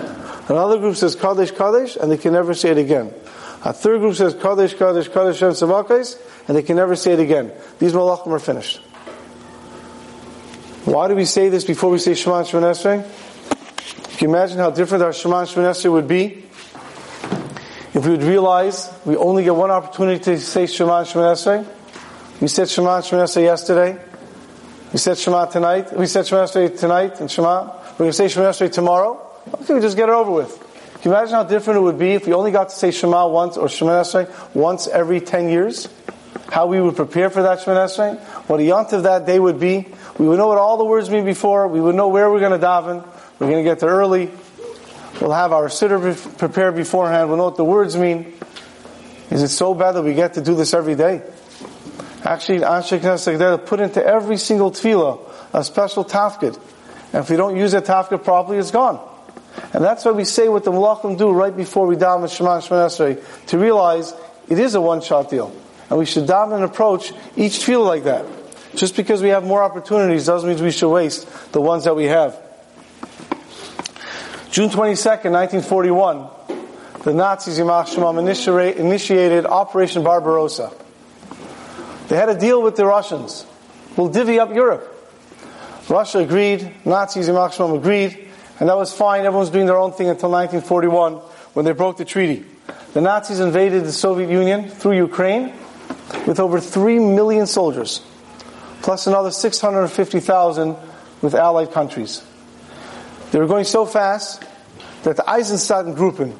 [0.48, 3.12] Another group says kadesh kadesh, and they can never say it again.
[3.64, 7.20] A third group says kadesh kadesh kadesh shem sevakais, and they can never say it
[7.20, 7.52] again.
[7.78, 8.80] These malachim are finished.
[10.86, 13.04] Why do we say this before we say Shema and Shema Can
[14.20, 16.44] you imagine how different our Shema and Shema would be?
[17.92, 21.64] If we would realize we only get one opportunity to say Shema and Shema
[22.40, 23.98] We said Shema and Shema yesterday.
[24.92, 25.92] We said Shema tonight.
[25.92, 27.64] We said Shema tonight and Shema.
[27.64, 29.28] We're going to say Shema tomorrow.
[29.54, 30.56] Okay, we just get it over with.
[31.02, 33.26] Can you imagine how different it would be if we only got to say Shema
[33.26, 34.04] once or Shema
[34.54, 35.88] once every 10 years?
[36.50, 38.18] How we would prepare for that Shemoneh Esrei,
[38.48, 39.86] what a yont of that day would be.
[40.18, 41.68] We would know what all the words mean before.
[41.68, 43.06] We would know where we're going to daven.
[43.38, 44.30] We're going to get there early.
[45.20, 47.28] We'll have our siddur prepared beforehand.
[47.28, 48.34] We'll know what the words mean.
[49.30, 51.22] Is it so bad that we get to do this every day?
[52.22, 55.20] Actually, Anshe Knesset put into every single tefillah
[55.52, 56.58] a special tafkid.
[57.12, 59.00] And if we don't use that tafkid properly, it's gone.
[59.72, 63.46] And that's why we say what the malachim do right before we daven Shema Esrei,
[63.46, 64.12] to realize
[64.48, 65.54] it is a one-shot deal.
[65.88, 68.26] And we should daven and approach each field like that.
[68.74, 72.04] Just because we have more opportunities doesn't mean we should waste the ones that we
[72.04, 72.36] have.
[74.50, 76.28] June 22nd, 1941,
[77.04, 78.18] the Nazis, Yimach Shemam,
[78.76, 80.72] initiated Operation Barbarossa.
[82.08, 83.46] They had a deal with the Russians.
[83.96, 84.92] We'll divvy up Europe.
[85.88, 89.20] Russia agreed, Nazis, Yimach Shemam agreed, and that was fine.
[89.20, 91.14] Everyone was doing their own thing until 1941
[91.54, 92.44] when they broke the treaty.
[92.92, 95.52] The Nazis invaded the Soviet Union through Ukraine
[96.26, 98.00] with over 3 million soldiers,
[98.82, 100.76] plus another 650,000
[101.22, 102.22] with allied countries.
[103.30, 104.42] They were going so fast
[105.02, 106.36] that the Einsatzgruppen,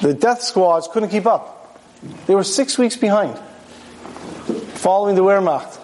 [0.00, 1.80] the death squads, couldn't keep up.
[2.26, 3.38] They were six weeks behind,
[4.74, 5.78] following the Wehrmacht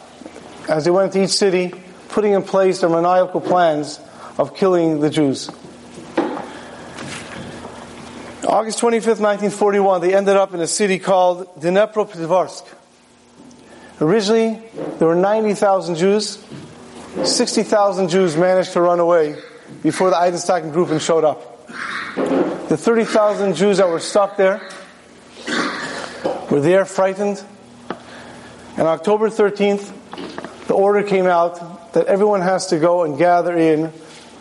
[0.68, 1.72] as they went to each city,
[2.08, 4.00] putting in place their maniacal plans
[4.36, 5.50] of killing the Jews.
[8.46, 12.64] August 25th, 1941, they ended up in a city called Dnepropetrovsk.
[14.00, 14.62] Originally,
[14.98, 16.44] there were 90,000 Jews.
[17.24, 19.36] 60,000 Jews managed to run away
[19.82, 21.66] before the Einsatzgruppen showed up.
[22.68, 24.60] The 30,000 Jews that were stuck there
[26.48, 27.42] were there frightened.
[28.76, 33.92] And October 13th, the order came out that everyone has to go and gather in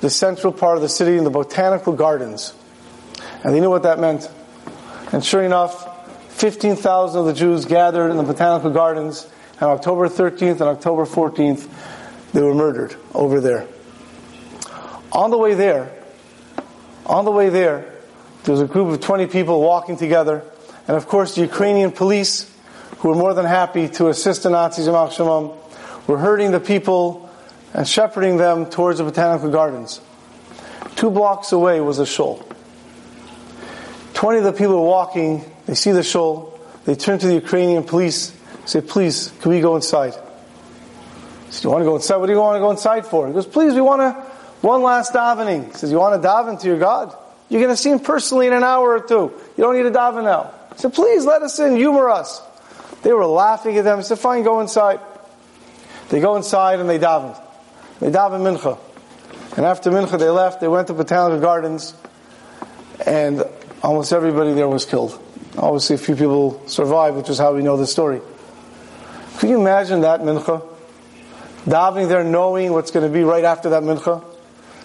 [0.01, 2.53] the central part of the city in the botanical gardens.
[3.43, 4.29] And they knew what that meant.
[5.11, 5.95] And sure enough,
[6.33, 9.27] 15,000 of the Jews gathered in the botanical gardens
[9.59, 11.67] on October 13th and October 14th,
[12.33, 13.67] they were murdered over there.
[15.11, 15.91] On the way there,
[17.05, 17.91] on the way there,
[18.43, 20.43] there was a group of 20 people walking together,
[20.87, 22.53] and of course the Ukrainian police,
[22.99, 25.55] who were more than happy to assist the Nazis in Shemam,
[26.05, 27.29] were herding the people
[27.73, 30.01] and shepherding them towards the botanical gardens.
[30.95, 32.47] Two blocks away was a shul.
[34.13, 38.36] 20 of the people walking, they see the shul, they turn to the Ukrainian police,
[38.67, 40.13] say, please, can we go inside?
[40.13, 42.17] He says, you want to go inside?
[42.17, 43.27] What do you want to go inside for?
[43.27, 44.11] He goes, please, we want to,
[44.61, 45.67] one last davening.
[45.67, 47.15] He says, you want to daven to your God?
[47.49, 49.33] You're going to see him personally in an hour or two.
[49.55, 50.53] You don't need to daven now.
[50.73, 52.41] He said, please let us in, humor us.
[53.03, 53.99] They were laughing at them.
[53.99, 54.99] He said, fine, go inside.
[56.09, 57.41] They go inside and they daven.
[57.99, 58.77] They daven mincha.
[59.55, 61.93] And after mincha they left, they went to Botanical Gardens
[63.05, 63.43] and
[63.81, 65.17] almost everybody there was killed.
[65.57, 68.21] Obviously a few people survived, which is how we know the story.
[69.37, 70.67] Can you imagine that mincha?
[71.65, 74.23] Davening there knowing what's going to be right after that mincha?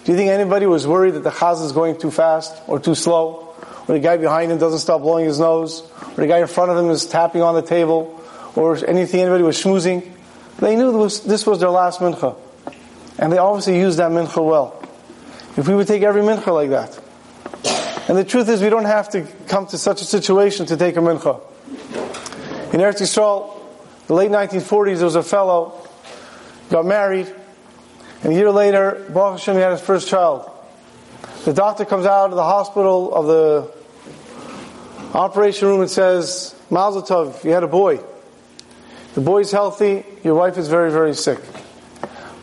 [0.04, 2.94] Do you think anybody was worried that the chaz is going too fast or too
[2.94, 3.54] slow?
[3.88, 5.88] Or the guy behind him doesn't stop blowing his nose?
[6.02, 8.20] Or the guy in front of him is tapping on the table?
[8.54, 10.10] Or anything anybody was schmoozing?
[10.58, 12.36] They knew this was, this was their last mincha.
[13.18, 14.78] And they obviously used that mincha well.
[15.56, 17.00] If we would take every mincha like that.
[18.08, 20.96] And the truth is we don't have to come to such a situation to take
[20.96, 21.40] a mincha.
[22.74, 23.51] In Eretz Yisrael,
[24.12, 25.88] the late 1940s, there was a fellow,
[26.68, 27.34] got married,
[28.22, 30.50] and a year later, Baruch Hashem, he had his first child.
[31.46, 33.72] The doctor comes out of the hospital of the
[35.16, 38.00] operation room and says, Mazel Tov, you had a boy.
[39.14, 41.38] The boy's healthy, your wife is very, very sick.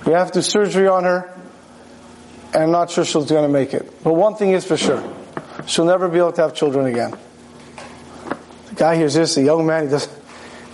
[0.07, 1.31] We have to do surgery on her,
[2.51, 4.03] and I'm not sure she's going to make it.
[4.03, 5.03] But one thing is for sure,
[5.67, 7.15] she'll never be able to have children again.
[8.69, 10.18] The guy hears this, a young man, he doesn't,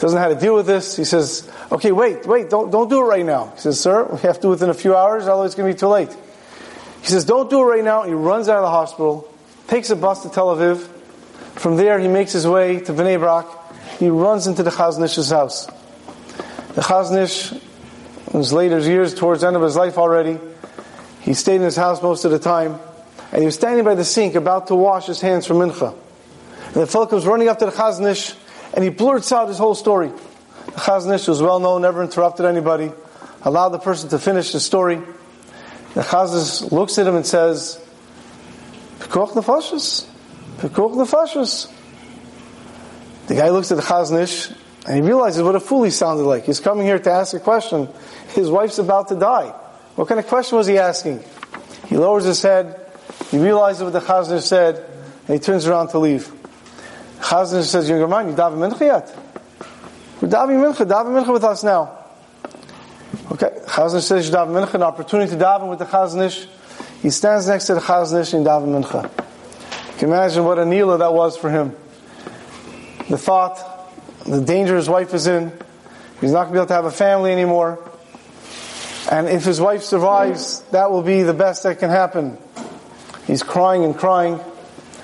[0.06, 0.96] doesn't know how to deal with this.
[0.96, 3.52] He says, okay, wait, wait, don't, don't do it right now.
[3.56, 5.68] He says, sir, we have to do it within a few hours, otherwise it's going
[5.68, 6.16] to be too late.
[7.02, 8.04] He says, don't do it right now.
[8.04, 9.28] He runs out of the hospital,
[9.68, 10.78] takes a bus to Tel Aviv.
[11.56, 13.48] From there, he makes his way to Bnei Brak.
[13.98, 15.66] He runs into the Chazon Ish's house.
[16.76, 20.38] The Chazon Ish, in his later years, towards the end of his life already,
[21.22, 22.80] he stayed in his house most of the time,
[23.32, 25.96] and he was standing by the sink about to wash his hands for mincha.
[26.66, 28.36] And the fellow comes running up to the Chazon Ish,
[28.76, 30.10] and he blurts out his whole story.
[30.66, 32.92] The Chazon Ish was well known, never interrupted anybody,
[33.42, 35.02] allowed the person to finish his story.
[35.94, 37.82] The Chazon Ish looks at him and says,
[39.00, 40.06] Pekuach nefashis,
[40.58, 41.72] Pekuach nefashis.
[43.28, 44.52] The guy looks at the Chazon Ish,
[44.86, 46.46] and he realizes what a fool he sounded like.
[46.46, 47.88] He's coming here to ask a question.
[48.30, 49.50] His wife's about to die.
[49.96, 51.24] What kind of question was he asking?
[51.88, 52.82] He lowers his head,
[53.32, 54.76] he realizes what the Chazon Ish said,
[55.28, 56.30] and he turns around to leave.
[57.20, 59.18] Chazon Ish says, Younger man, you daven mincha yet?
[60.22, 62.06] We're davening mincha, daven mincha with us now.
[63.32, 66.48] Okay, Chazon Ish says, you daven mincha, an opportunity to daven with the Chazon Ish.
[67.02, 69.04] He stands next to the Chazon Ish and daven mincha.
[69.04, 71.76] You can imagine what a nila that was for him.
[73.10, 73.60] The thought,
[74.26, 75.52] the danger his wife is in,
[76.22, 77.80] he's not going to be able to have a family anymore.
[79.12, 82.38] And if his wife survives, that will be the best that can happen.
[83.28, 84.40] He's crying and crying.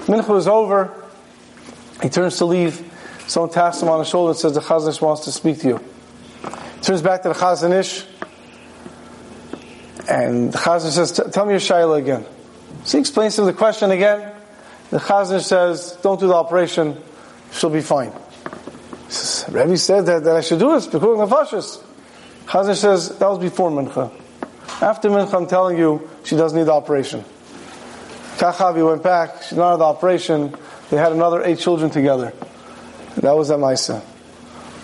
[0.08, 1.01] Mincha is over.
[2.02, 2.88] He turns to leave.
[3.28, 5.68] Someone taps him on the shoulder and says, the Chazon Ish wants to speak to
[5.68, 5.78] you.
[5.78, 8.06] He turns back to the Chazon Ish.
[10.10, 12.26] And the Chazon Ish says, tell me your Shaila again.
[12.84, 14.34] So he explains to him the question again.
[14.90, 17.02] The Chazon Ish says, don't do the operation.
[17.52, 18.12] She'll be fine.
[18.12, 20.88] He says, Rebbe said that, that I should do this.
[20.88, 21.84] Because nefashis.
[22.48, 24.12] Chazon Ish says, that was before Mincha.
[24.82, 27.24] After Mincha, I'm telling you, she doesn't need the operation.
[28.38, 30.56] Kachavi went back, she did not have the operation.
[30.92, 32.34] They had another eight children together.
[33.16, 34.04] That was at Maisa.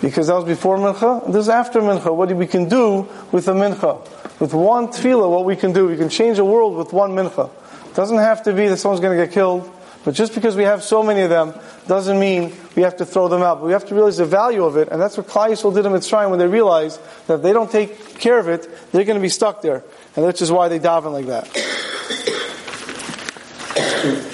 [0.00, 2.14] Because that was before Mincha, this is after Mincha.
[2.14, 4.40] What do we can do with a Mincha.
[4.40, 5.86] With one tefillah, what we can do.
[5.86, 7.50] We can change the world with one Mincha.
[7.88, 9.70] It doesn't have to be that someone's going to get killed.
[10.04, 11.52] But just because we have so many of them
[11.86, 13.60] doesn't mean we have to throw them out.
[13.60, 14.88] But we have to realize the value of it.
[14.88, 17.70] And that's what Klal Yisrael did in Mitzrayim when they realized that if they don't
[17.70, 19.84] take care of it, they're going to be stuck there.
[20.16, 21.44] And that's just why they daven like that.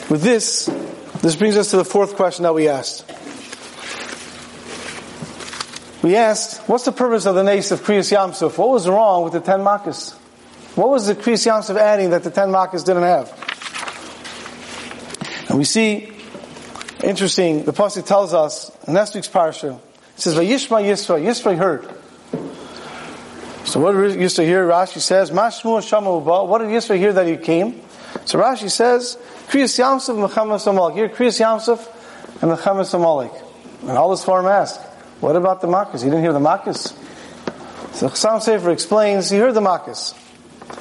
[0.10, 0.68] With this,
[1.24, 3.10] this brings us to the fourth question that we asked.
[6.02, 8.58] We asked, what's the purpose of the nace of Kriyas Yamsuf?
[8.58, 10.12] What was wrong with the ten makkahs?
[10.76, 13.32] What was the Kriyas Yamsuf adding that the ten makkahs didn't have?
[15.48, 16.12] And we see,
[17.02, 21.84] interesting, the Pasuk tells us, in next week's parsha, it says, Vayishma Yisra, Yisra heard.
[23.66, 24.68] So what did Yisra hear?
[24.68, 27.80] Rashi says, Mashmu Shama What did Yisra hear that he came?
[28.24, 30.94] So Rashi says, Kriyas Yamsuf, Mechamas Amalek.
[30.94, 33.32] Here, Kriyas Yamsuf and Mechamas Amalek.
[33.82, 34.80] And all this farm asked,
[35.20, 36.02] what about the Makkahs?
[36.02, 36.92] He didn't hear the Makkahs.
[37.94, 40.14] So Chasam Sofer explains, he heard the Makkahs.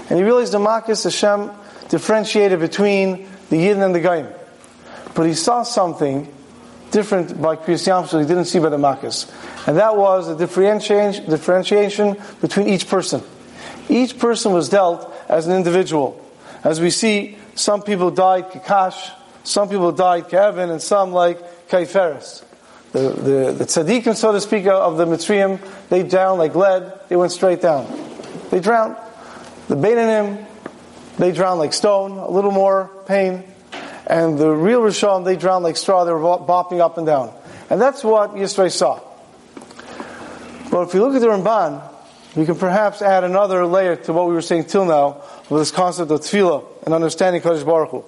[0.09, 1.51] And he realized the Makkahs, Hashem
[1.89, 4.33] differentiated between the Yidden and the Gaim.
[5.13, 6.33] But he saw something
[6.91, 9.31] different by Kriyas Yamsuf he didn't see by the Makkahs.
[9.67, 13.21] And that was the differentiation between each person.
[13.89, 16.22] Each person was dealt as an individual.
[16.63, 19.11] As we see, some people died kikash,
[19.43, 22.43] Some people died Kevin, and some like Kaiferis.
[22.93, 26.93] The, the, the tzaddikim, so to speak, of the Mitzrayim, they drowned like lead.
[27.09, 27.87] They went straight down.
[28.49, 28.95] They drowned.
[29.67, 30.45] The Beinanim,
[31.17, 33.43] they drowned like stone, a little more pain.
[34.07, 36.05] And the real Rishon, they drowned like straw.
[36.05, 37.33] They were bopping up and down.
[37.69, 39.01] And that's what Yisrael saw.
[40.69, 41.81] But if you look at the Ramban,
[42.35, 45.71] we can perhaps add another layer to what we were saying till now with this
[45.71, 48.03] concept of tefillah and understanding Kadosh Baruch Hu.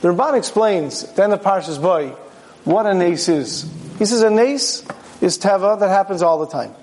[0.00, 2.16] The Ramban explains, then the Parshas Bo,
[2.64, 3.70] what a nace is.
[3.98, 4.84] He says a nace
[5.20, 6.74] is teva that happens all the time.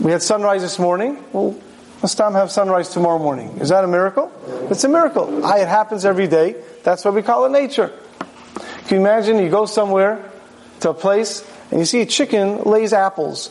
[0.00, 1.24] We had sunrise this morning.
[1.32, 1.58] Well,
[2.02, 3.58] let's have sunrise tomorrow morning.
[3.60, 4.30] Is that a miracle?
[4.70, 5.44] It's a miracle.
[5.44, 6.56] It happens every day.
[6.84, 7.92] That's what we call it nature.
[8.86, 10.30] Can you imagine you go somewhere
[10.80, 13.50] to a place and you see a chicken lays apples.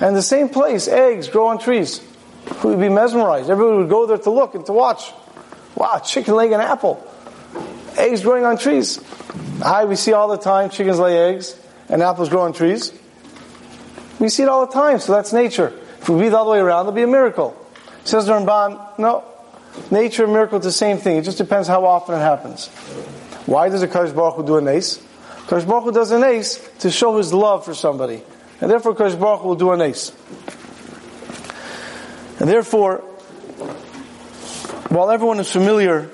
[0.00, 2.00] And the same place, eggs grow on trees.
[2.60, 3.50] Who would be mesmerized?
[3.50, 5.12] Everybody would go there to look and to watch.
[5.74, 7.06] Wow, chicken leg and apple.
[7.96, 9.00] Eggs growing on trees.
[9.60, 11.56] Hi, we see all the time chickens lay eggs
[11.88, 12.92] and apples grow on trees.
[14.18, 15.72] We see it all the time, so that's nature.
[16.00, 17.56] If we all the other way around, it'll be a miracle.
[18.04, 18.38] Says the
[18.98, 19.24] no.
[19.90, 21.16] Nature and miracle is the same thing.
[21.16, 22.68] It just depends how often it happens.
[23.46, 24.98] Why does a Kadosh Baruch Hu do an ace?
[25.46, 28.22] Kadosh Baruch Hu does an ace to show his love for somebody.
[28.60, 30.12] And therefore Kadosh Baruch Hu will do an nace.
[32.38, 32.98] And therefore,
[34.88, 36.10] while everyone is familiar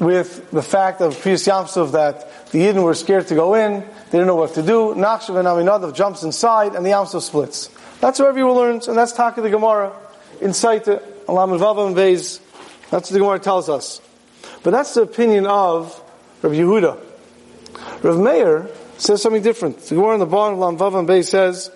[0.00, 4.18] with the fact of Kriyas Yamsuf that the Yidden were scared to go in, they
[4.18, 7.70] didn't know what to do, Nachshon ben Aminadav jumps inside and the Yamsuf splits.
[8.00, 9.92] That's what everyone learns, and that's Taka the Gemara.
[10.40, 12.40] Inside Alam Vavam Beis,
[12.90, 14.00] that's what the Gemara tells us.
[14.62, 16.00] But that's the opinion of
[16.42, 16.98] Rabbi Yehuda.
[18.02, 19.78] Rav Meir says something different.
[19.80, 21.70] The Gemara on the bottom of Lam Vavam says,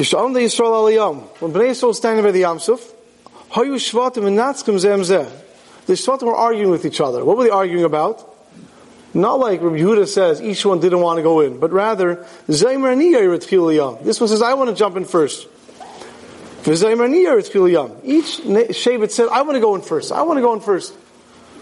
[0.00, 2.80] Kishalom the Yisrael Aliyam, when Bnei Yisrael standing by the Yamsuf,
[3.50, 5.30] Hayu Shvatim and Natskim Zem Zeh.
[5.84, 7.22] The Shvatim were arguing with each other.
[7.22, 8.26] What were they arguing about?
[9.12, 12.62] Not like Rabbi Yehuda says, each one didn't want to go in, but rather, This
[12.62, 15.46] one says, I want to jump in first.
[16.64, 16.78] Each
[18.78, 20.12] Shevet said, I want to go in first.
[20.12, 20.94] I want to go in first.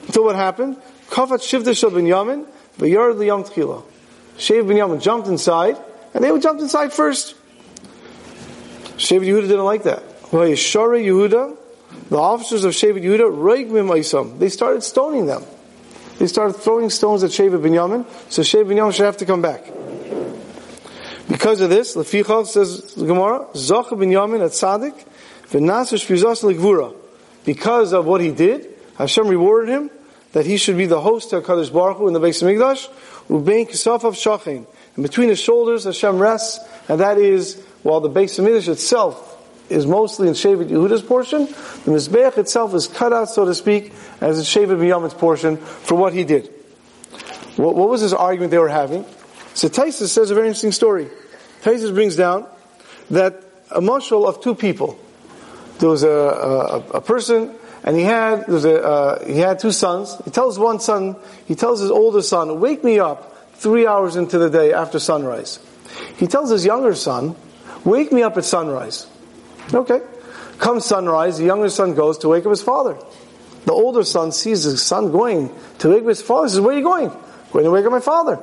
[0.06, 0.76] Until what happened?
[1.10, 2.46] Kafat Shivda Shal Binyamin,
[2.78, 3.82] V'yard Liyam Tchila.
[4.36, 5.76] Shev Binyamin jumped inside,
[6.14, 7.34] and they jumped inside first.
[8.98, 10.02] Shevet Yehuda didn't like that.
[10.30, 11.56] Shara Yehuda,
[12.10, 14.38] the officers of Shevet Yehuda, Reigmim Aisam.
[14.38, 15.44] They started stoning them.
[16.18, 19.64] They started throwing stones at Shevet Binyamin, so Shevet Binyamin should have to come back.
[21.28, 25.04] Because of this, Lefichal says Gemara, Zoch Binyamin at Tzaddik,
[25.50, 26.94] V'nasr Shpizos Legvura.
[27.44, 29.90] Because of what he did, Hashem rewarded him
[30.32, 32.88] that he should be the host of Kadosh Baruch Hu in the Beis Hamikdash,
[33.28, 34.66] Ubein Kisaf of Shachin.
[34.96, 36.58] And between his shoulders, Hashem rests,
[36.88, 39.36] and that is while the Beis Hamikdash itself
[39.70, 43.92] is mostly in Shevet Yehuda's portion, the Mizbeach itself is cut out, so to speak,
[44.20, 46.46] as it's Shevet Binyamin's portion for what he did.
[47.56, 49.04] What, what, was this argument they were having?
[49.54, 51.08] So Tosfos says a very interesting story.
[51.62, 52.46] Tosfos brings down
[53.10, 54.98] that a mashal of two people.
[55.78, 59.58] There was a, a, a person, and he had there was a, uh, he had
[59.58, 60.16] two sons.
[60.24, 64.38] He tells one son, he tells his older son, "Wake me up three hours into
[64.38, 65.60] the day after sunrise."
[66.16, 67.36] He tells his younger son,
[67.88, 69.06] Wake me up at sunrise.
[69.72, 70.02] Okay.
[70.58, 72.98] Come sunrise, the younger son goes to wake up his father.
[73.64, 76.48] The older son sees his son going to wake up his father.
[76.48, 77.08] He says, Where are you going?
[77.50, 78.42] Going to wake up my father.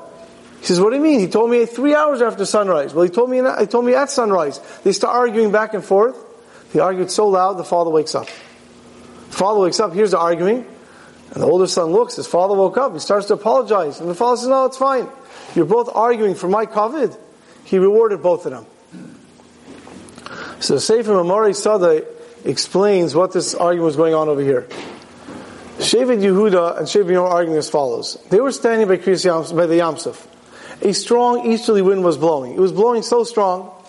[0.61, 1.19] He says, What do you mean?
[1.19, 2.95] He told me three hours after sunrise.
[2.95, 4.59] Well, he told me, he told me at sunrise.
[4.83, 6.17] They start arguing back and forth.
[6.73, 8.25] They argued so loud, the father wakes up.
[8.25, 10.65] The father wakes up, hears the arguing,
[11.33, 12.15] and the older son looks.
[12.15, 12.93] His father woke up.
[12.93, 13.99] He starts to apologize.
[13.99, 15.07] And the father says, No, it's fine.
[15.53, 17.15] You're both arguing for my covet.
[17.63, 18.65] He rewarded both of them.
[20.65, 22.03] So Sefer Mamori Sada
[22.43, 24.63] explains what this argument was going on over here.
[25.77, 28.17] Shevet Yehuda and Shevet are arguing as follows.
[28.31, 30.25] They were standing by, Yams, by the Yamsuf.
[30.81, 32.55] A strong easterly wind was blowing.
[32.55, 33.79] It was blowing so strong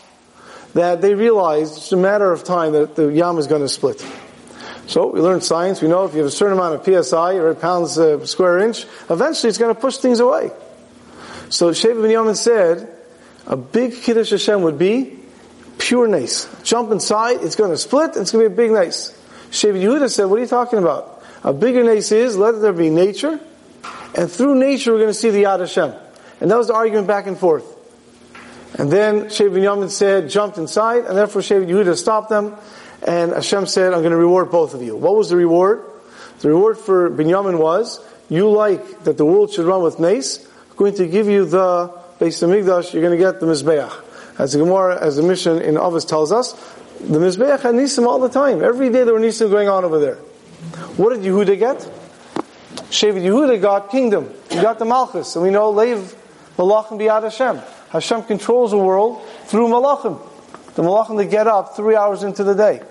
[0.75, 4.07] that they realized it's a matter of time that the Yam is going to split.
[4.87, 5.81] So we learned science.
[5.81, 8.85] We know if you have a certain amount of psi, or pounds per square inch,
[9.09, 10.51] eventually it's going to push things away.
[11.49, 12.95] So Shevet Binyamin said,
[13.47, 15.21] a big Kiddush Hashem would be
[15.79, 16.49] pure nace.
[16.63, 19.13] Jump inside, it's going to split, it's going to be a big nace.
[19.51, 21.23] Shevet Yehuda said, what are you talking about?
[21.45, 23.39] A bigger nace is, let there be nature,
[24.15, 25.93] and through nature we're going to see the Yad Hashem.
[26.41, 27.65] And that was the argument back and forth.
[28.79, 32.57] And then Shevet Yamin said, jumped inside, and therefore Shevet Yehuda stopped them,
[33.07, 34.97] and Hashem said, I'm going to reward both of you.
[34.97, 35.85] What was the reward?
[36.41, 40.77] The reward for Binyamin was, you like that the world should run with nace, I'm
[40.77, 44.03] going to give you the Beis Hamikdash, you're going to get the Mizbeach.
[44.39, 46.53] As the Gemara, as the Mishnah in Avos tells us,
[47.01, 48.63] the Mizbeach had Nisim all the time.
[48.63, 50.17] Every day there were Nisim going on over there.
[50.97, 51.79] What did Yehuda get?
[52.91, 54.31] Shevet Yehuda got kingdom.
[54.51, 55.37] He got the Malchus.
[55.37, 56.15] And we know Leiv
[56.57, 57.61] Malachim Biad Hashem.
[57.91, 60.21] Hashem controls the world through Malachim.
[60.75, 62.83] The Malachim that get up three hours into the day.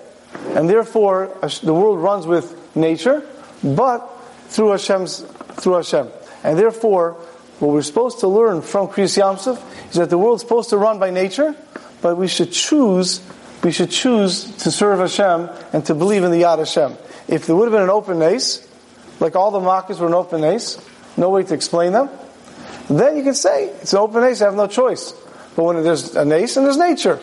[0.54, 3.26] And therefore, the world runs with nature,
[3.62, 4.08] but
[4.48, 5.20] through Hashem's,
[5.54, 6.08] through Hashem.
[6.44, 7.16] And therefore,
[7.58, 10.98] what we're supposed to learn from Kriyas Yamsuf is that the world's supposed to run
[10.98, 11.54] by nature,
[12.02, 13.22] but we should choose,
[13.62, 16.96] we should choose to serve Hashem and to believe in the Yad Hashem.
[17.28, 18.66] If there would have been an open ace,
[19.20, 20.78] like all the Makkahs were an open ace,
[21.16, 22.10] no way to explain them,
[22.90, 25.12] then you can say, it's an open ace, I have no choice.
[25.56, 27.18] But when there's an ace and there's nature,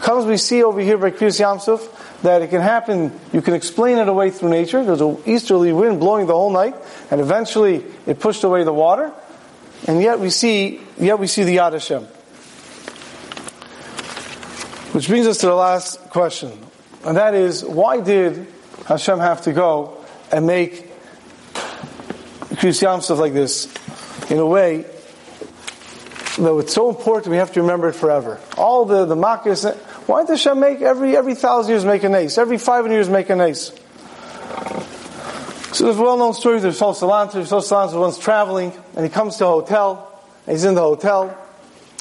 [0.00, 3.98] comes we see over here by Kriyas Yamsuf, that it can happen, you can explain
[3.98, 4.84] it away through nature.
[4.84, 6.76] There's an easterly wind blowing the whole night,
[7.10, 9.12] and eventually it pushed away the water.
[9.86, 12.04] And yet we see, yet we see the Yad Hashem.
[14.92, 16.52] Which brings us to the last question.
[17.04, 18.46] And that is, why did
[18.86, 20.90] Hashem have to go and make
[22.54, 23.72] Kriyas stuff like this
[24.30, 24.84] in a way
[26.38, 28.40] that it's so important we have to remember it forever.
[28.56, 29.76] All the, the Makkahs,
[30.06, 32.38] why does Hashem make every, every thousand years make an ace?
[32.38, 33.72] Every 500 years make an ace?
[35.72, 37.46] So there's well-known story of Sol Salanter.
[37.46, 41.34] Sol Salanter once traveling, and he comes to a hotel, he's in the hotel.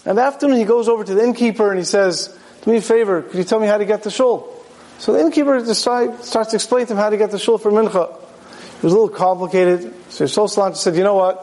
[0.05, 2.81] And the afternoon he goes over to the innkeeper and he says, do me a
[2.81, 4.61] favor, could you tell me how to get to shul?
[4.97, 8.11] So the innkeeper starts to explain to him how to get to shul for mincha.
[8.11, 9.93] It was a little complicated.
[10.09, 11.41] So Sol Salanter said, you know what?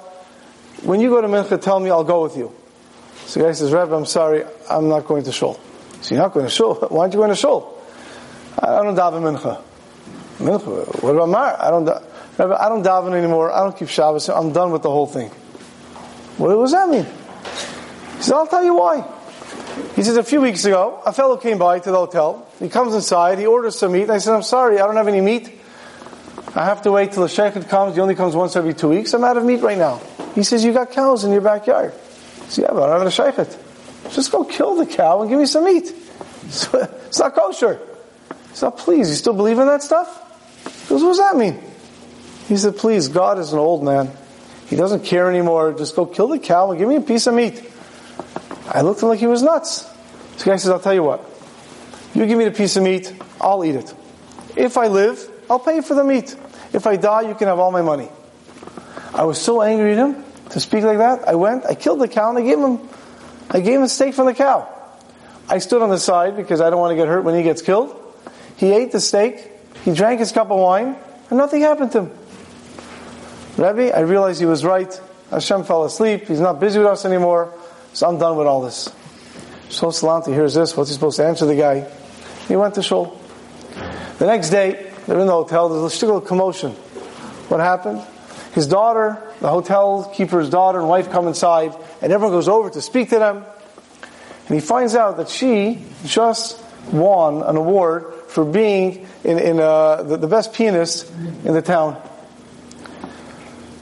[0.82, 2.52] When you go to mincha, tell me, I'll go with you.
[3.24, 5.58] So the guy says, Rebbe, I'm sorry, I'm not going to shul.
[6.02, 6.74] So you're not going to shul?
[6.90, 7.82] Why aren't you going to shul?
[8.58, 9.62] I don't daven mincha.
[10.38, 11.02] Mincha?
[11.02, 11.56] What about Mar?
[11.58, 11.88] I don't,
[12.38, 13.50] Rebbe, I don't daven anymore.
[13.50, 14.28] I don't keep Shabbos.
[14.28, 15.28] I'm done with the whole thing.
[16.38, 17.04] What does that mean?
[17.04, 19.04] He says, I'll tell you why.
[19.96, 22.46] He says, a few weeks ago, a fellow came by to the hotel.
[22.60, 24.08] He comes inside, he orders some meat.
[24.08, 25.52] I said, I'm sorry, I don't have any meat.
[26.54, 27.96] I have to wait till the shochet comes.
[27.96, 29.12] He only comes once every two weeks.
[29.14, 30.00] I'm out of meat right now.
[30.34, 31.92] He says, you got cows in your backyard.
[31.92, 34.10] I said, yeah, but I don't have a.
[34.10, 35.92] Just go kill the cow and give me some meat.
[37.08, 37.80] It's not kosher.
[38.50, 40.08] He said, please, you still believe in that stuff?
[40.82, 41.67] He goes, what does that mean?
[42.48, 44.10] He said, please, God is an old man.
[44.68, 45.74] He doesn't care anymore.
[45.74, 47.62] Just go kill the cow and give me a piece of meat.
[48.66, 49.82] I looked like he was nuts.
[50.38, 51.24] The guy says, I'll tell you what.
[52.14, 53.94] You give me the piece of meat, I'll eat it.
[54.56, 55.20] If I live,
[55.50, 56.34] I'll pay for the meat.
[56.72, 58.08] If I die, you can have all my money.
[59.14, 61.28] I was so angry at him to speak like that.
[61.28, 62.80] I went, I killed the cow, and I gave him,
[63.50, 64.68] I gave him a steak from the cow.
[65.48, 67.62] I stood on the side because I don't want to get hurt when he gets
[67.62, 67.94] killed.
[68.56, 69.50] He ate the steak,
[69.84, 70.96] he drank his cup of wine,
[71.30, 72.17] and nothing happened to him.
[73.58, 75.00] Rebbe, I realized he was right.
[75.30, 76.28] Hashem fell asleep.
[76.28, 77.52] He's not busy with us anymore.
[77.92, 78.88] So I'm done with all this.
[79.68, 80.76] So Salanti hears this.
[80.76, 81.90] What's he supposed to answer the guy?
[82.46, 83.20] He went to shul.
[84.18, 85.68] The next day, they're in the hotel.
[85.68, 86.72] There's a little commotion.
[87.48, 88.02] What happened?
[88.52, 92.80] His daughter, the hotel keeper's daughter and wife come inside, and everyone goes over to
[92.80, 93.44] speak to them.
[94.48, 100.02] And he finds out that she just won an award for being in, in uh,
[100.02, 101.10] the, the, best pianist
[101.44, 102.00] in the town.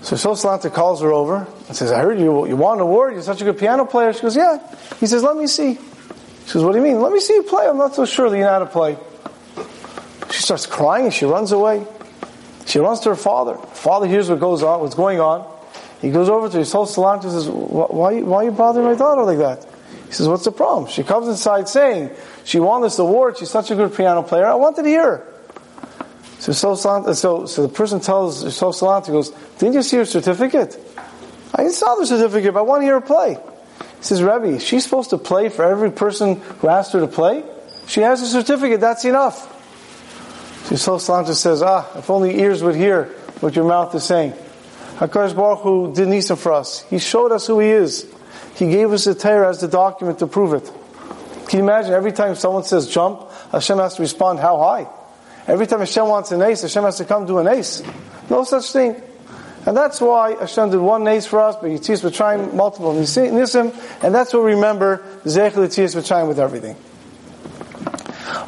[0.07, 3.23] So Sosalanta calls her over and says, I heard you, you won an award, you're
[3.23, 4.13] such a good piano player.
[4.13, 4.59] She goes, yeah.
[5.01, 5.75] He says, let me see.
[5.75, 7.01] She says, what do you mean?
[7.01, 7.67] Let me see you play.
[7.67, 8.97] I'm not so sure that you know how to play.
[10.31, 11.85] She starts crying and she runs away.
[12.67, 13.57] She runs to her father.
[13.57, 15.45] Father hears what goes on, what's going on.
[16.01, 18.95] He goes over to his whole salon and says, why, why are you bothering my
[18.95, 19.67] daughter like that?
[20.07, 20.89] He says, what's the problem?
[20.89, 22.13] She comes inside saying,
[22.45, 25.36] she won this award, she's such a good piano player, I wanted to hear her.
[26.39, 26.75] So, so,
[27.47, 30.79] so, the person tells So Salant, he goes, didn't you see her certificate?
[31.55, 33.39] I saw the certificate, but I want to hear her play.
[33.79, 37.43] He says, Rebbe, she's supposed to play for every person who asked her to play?
[37.87, 39.53] She has a certificate, that's enough.
[40.67, 43.05] So Salant says, ah, if only ears would hear
[43.41, 44.33] what your mouth is saying.
[44.97, 46.83] HaKadosh Baruch Hu did Nisa for us.
[46.91, 48.07] He showed us who He is.
[48.57, 50.71] He gave us the Torah as the document to prove it.
[51.49, 54.89] Can you imagine every time someone says jump, Hashem has to respond how high?
[55.47, 57.83] Every time Hashem wants an ace, Hashem has to come do an ace.
[58.31, 59.01] No such thing.
[59.65, 64.15] And that's why Hashem did one ace for us, but Yitzis V'Chaim, multiple Nisim, and
[64.15, 66.77] that's what we remember, Zechel Yitzis V'Chaim with everything.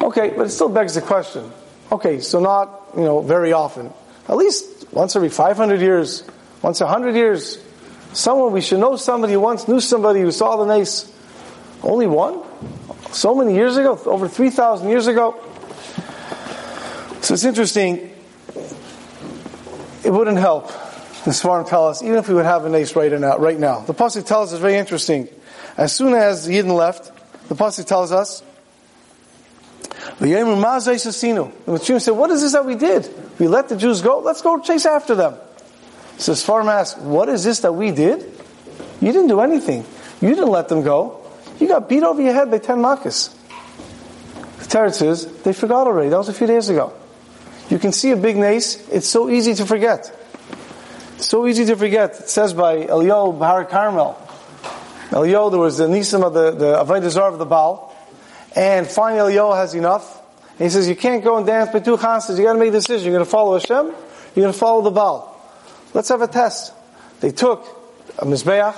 [0.01, 1.51] Okay, but it still begs the question.
[1.91, 3.91] Okay, so not, you know, very often.
[4.29, 6.23] At least once every 500 years,
[6.61, 7.57] once 100 years,
[8.13, 11.11] Someone, we should know somebody who once knew somebody who saw the nace.
[11.83, 12.41] Only one?
[13.11, 13.99] So many years ago?
[14.05, 15.39] Over 3,000 years ago?
[17.21, 18.11] So it's interesting.
[20.03, 20.67] It wouldn't help,
[21.25, 23.37] the Svarim tell us, even if we would have a nace right now.
[23.37, 23.81] Right now.
[23.81, 25.27] The Pasuk tells us very interesting.
[25.77, 27.11] As soon as Yidden left,
[27.49, 28.41] the Pasuk tells us,
[30.19, 30.27] the
[31.67, 33.09] Mitzvah said, what is this that we did?
[33.37, 35.35] We let the Jews go, let's go chase after them.
[36.17, 38.21] So the Sfarim asks, what is this that we did?
[39.01, 39.85] You didn't do anything.
[40.21, 41.25] You didn't let them go.
[41.59, 43.35] You got beat over your head by ten makas.
[44.59, 46.09] The Torah says, they forgot already.
[46.09, 46.93] That was a few days ago.
[47.69, 50.11] You can see a big nace, it's so easy to forget.
[51.17, 52.19] So easy to forget.
[52.19, 54.17] It says by Elio Bahar Carmel.
[55.11, 57.95] Elio, there was the nisim of the, the Zarah of the Baal.
[58.55, 60.17] And finally Elio has enough.
[60.51, 62.37] And he says, you can't go and dance by two chansas.
[62.37, 63.05] You gotta make a decision.
[63.05, 63.93] You're gonna follow Hashem,
[64.35, 65.35] you're gonna follow the Baal.
[65.93, 66.73] Let's have a test.
[67.19, 67.65] They took
[68.17, 68.75] a Mizbeach,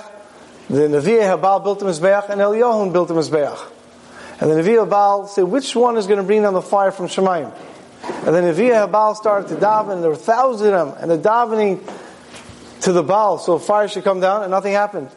[0.68, 3.70] the Nevi'ah Habal built a Mizbeach, and Eliyahu built a Mizbeach.
[4.40, 7.06] And the Nevi'ah Habal said, which one is going to bring down the fire from
[7.06, 7.52] Shemayim?
[8.04, 11.10] And then the Nevi'ah Habal started to daven, and there were thousands of them, and
[11.10, 11.80] they're davening
[12.82, 15.08] to the Baal, so fire should come down, and nothing happened.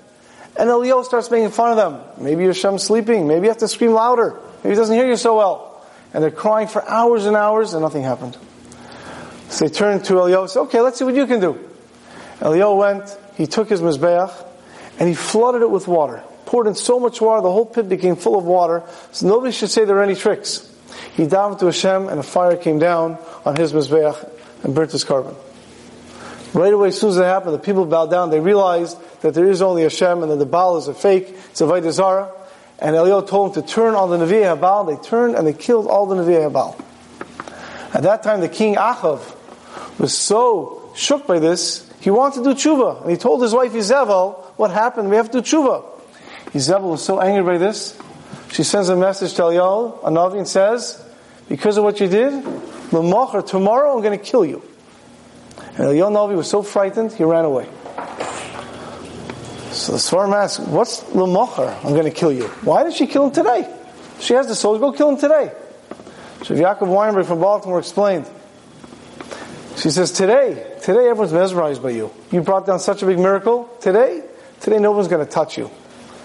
[0.57, 1.99] And Eliyahu starts making fun of them.
[2.23, 5.35] Maybe Hashem's sleeping, maybe you have to scream louder, maybe he doesn't hear you so
[5.35, 5.85] well.
[6.13, 8.37] And they're crying for hours and hours, and nothing happened.
[9.49, 11.59] So they turned to Eliyahu and said, okay, let's see what you can do.
[12.39, 14.31] Eliyahu went, he took his Mizbeach,
[14.99, 16.23] and he flooded it with water.
[16.45, 19.69] Poured in so much water, the whole pit became full of water, so nobody should
[19.71, 20.71] say there are any tricks.
[21.13, 24.29] He davened to Hashem, and a fire came down on his Mizbeach
[24.63, 25.35] and burnt his korban.
[26.53, 28.29] Right away, as soon as it happened, the people bowed down.
[28.29, 31.35] They realized that there is only Hashem and that the Baal is a fake.
[31.49, 32.31] It's a Vaidah Zara.
[32.79, 34.85] And Eliyahu told them to turn on the Nevi'ah Baal.
[34.85, 36.77] They turned and they killed all the Nevi'ah Baal.
[37.93, 39.35] At that time, the king Achav
[39.99, 43.01] was so shook by this, he wanted to do tshuva.
[43.01, 45.09] And he told his wife Izebel, what happened?
[45.09, 45.85] We have to do tshuva.
[46.47, 47.97] Izebel was so angry by this,
[48.55, 51.05] she sends a message to Eliyahu, a Navi, and says,
[51.49, 52.41] because of what you did,
[52.89, 54.63] tomorrow I'm going to kill you.
[55.57, 57.65] And Eliyahu Navi was so frightened, he ran away.
[59.71, 61.83] So the Svarim asks, what's Lamocher?
[61.83, 62.47] I'm going to kill you.
[62.63, 63.69] Why did she kill him today?
[64.21, 65.51] She has the soul, go kill him today.
[66.43, 68.25] So Yaakov Weinberg from Baltimore explained.
[69.75, 72.09] She says, today, today everyone's mesmerized by you.
[72.31, 73.69] You brought down such a big miracle.
[73.81, 74.23] Today,
[74.61, 75.69] today no one's going to touch you.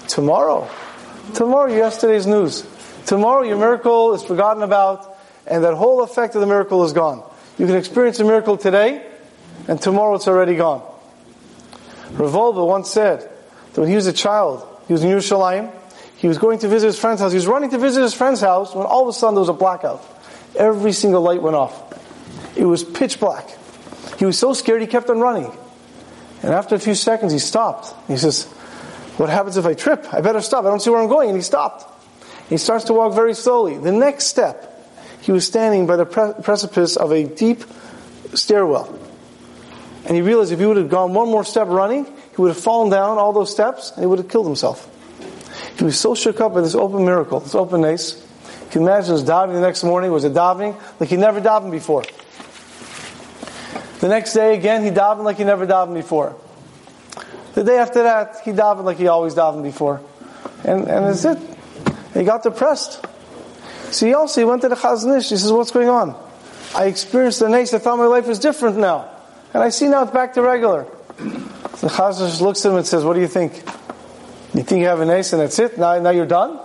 [0.06, 0.70] Tomorrow,
[1.34, 2.66] tomorrow yesterday's news.
[3.06, 5.16] Tomorrow your miracle is forgotten about
[5.46, 7.28] and that whole effect of the miracle is gone.
[7.58, 9.06] You can experience a miracle today
[9.68, 10.82] and tomorrow it's already gone.
[12.12, 15.72] Rav Wolbe once said that when he was a child, he was in Yerushalayim,
[16.16, 17.32] he was going to visit his friend's house.
[17.32, 19.48] He was running to visit his friend's house when all of a sudden there was
[19.48, 20.04] a blackout.
[20.54, 21.96] Every single light went off.
[22.56, 23.48] It was pitch black.
[24.18, 25.50] He was so scared he kept on running.
[26.42, 27.94] And after a few seconds he stopped.
[28.08, 28.52] He says,
[29.20, 30.06] what happens if I trip?
[30.14, 30.64] I better stop.
[30.64, 31.28] I don't see where I'm going.
[31.28, 31.84] And he stopped.
[32.48, 33.76] He starts to walk very slowly.
[33.76, 34.82] The next step,
[35.20, 37.62] he was standing by the pre- precipice of a deep
[38.32, 38.98] stairwell.
[40.06, 42.56] And he realized if he would have gone one more step running, he would have
[42.56, 44.88] fallen down all those steps and he would have killed himself.
[45.76, 48.14] He was so shook up by this open miracle, this open nace.
[48.14, 51.72] You can imagine his davening the next morning was a diving like he never davened
[51.72, 52.04] before.
[54.00, 56.39] The next day again, he davened like he never davened before.
[57.54, 60.00] The day after that, he davened like he always davened before.
[60.64, 61.38] And, and that's it.
[62.14, 63.04] He got depressed.
[63.90, 65.30] So he also he went to the Chazon Ish.
[65.30, 66.14] He says, what's going on?
[66.74, 67.74] I experienced the nace.
[67.74, 69.10] I thought my life was different now.
[69.52, 70.86] And I see now it's back to regular.
[71.16, 73.54] The Chazon Ish looks at him and says, what do you think?
[74.54, 75.78] You think you have an ace and that's it?
[75.78, 76.60] Now, now you're done?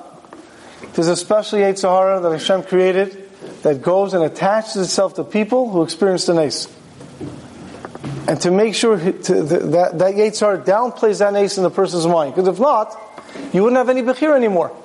[0.93, 3.29] There's a special Yetzer Hara that Hashem created
[3.63, 6.67] that goes and attaches itself to people who experience the ace.
[8.27, 9.11] And to make sure to,
[9.43, 12.33] that, that Yetzer Hara downplays that ace in the person's mind.
[12.33, 12.95] Because if not,
[13.53, 14.75] you wouldn't have any Bechir anymore.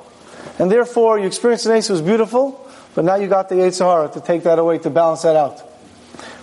[0.58, 3.86] And therefore, you experienced an ace, it was beautiful, but now you got the Yetzer
[3.86, 5.60] Hara to take that away, to balance that out.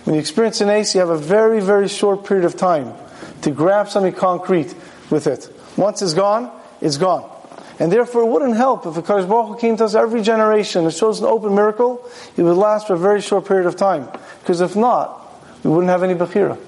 [0.04, 2.94] When you experience an ace, you have a very, very short period of time
[3.42, 4.74] to grab something concrete
[5.10, 5.48] with it.
[5.76, 7.30] Once it's gone, it's gone.
[7.78, 10.84] And therefore, it wouldn't help if the Kadosh Baruch Hu came to us every generation
[10.84, 12.04] and shows an open miracle,
[12.36, 14.08] it would last for a very short period of time.
[14.40, 15.24] Because if not,
[15.62, 16.58] we wouldn't have any Bechira.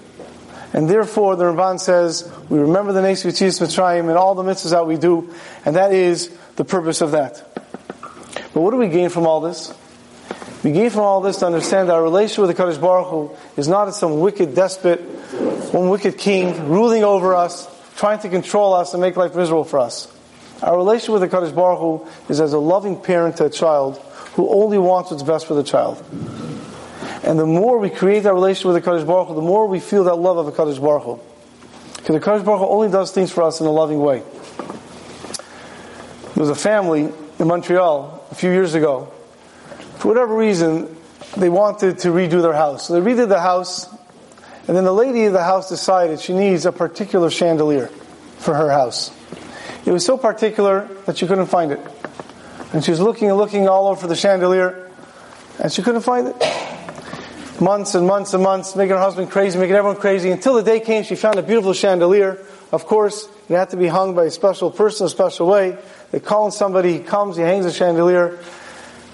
[0.72, 4.70] And therefore, the Ramban says, we remember the Nes Yitzis Mitzrayim and all the mitzvahs
[4.70, 7.44] that we do, and that is the purpose of that.
[8.54, 9.74] But what do we gain from all this?
[10.62, 13.30] We gain from all this to understand that our relationship with the Kadosh Baruch Hu
[13.56, 15.00] is not as some wicked despot,
[15.72, 17.66] one wicked king ruling over us,
[17.96, 20.12] trying to control us and make life miserable for us.
[20.62, 23.98] Our relationship with the Kadosh Baruch Hu is as a loving parent to a child
[24.34, 26.04] who only wants what's best for the child.
[27.22, 29.78] And the more we create that relationship with the Kadosh Baruch Hu, the more we
[29.78, 31.20] feel that love of the Kadosh Baruch Hu.
[31.96, 34.22] Because the Kadosh Baruch Hu only does things for us in a loving way.
[36.34, 39.12] There was a family in Montreal a few years ago.
[39.98, 40.96] For whatever reason,
[41.36, 42.86] they wanted to redo their house.
[42.86, 43.86] So they redid the house,
[44.66, 47.88] and then the lady of the house decided she needs a particular chandelier
[48.38, 49.10] for her house.
[49.84, 51.80] It was so particular that she couldn't find it.
[52.72, 54.90] And she was looking and looking all over for the chandelier,
[55.62, 56.36] and she couldn't find it.
[57.60, 60.80] Months and months and months, making her husband crazy, making everyone crazy, until the day
[60.80, 62.38] came she found a beautiful chandelier.
[62.72, 65.76] Of course, it had to be hung by a special person, a special way.
[66.12, 68.38] They call in somebody, he comes, he hangs the chandelier.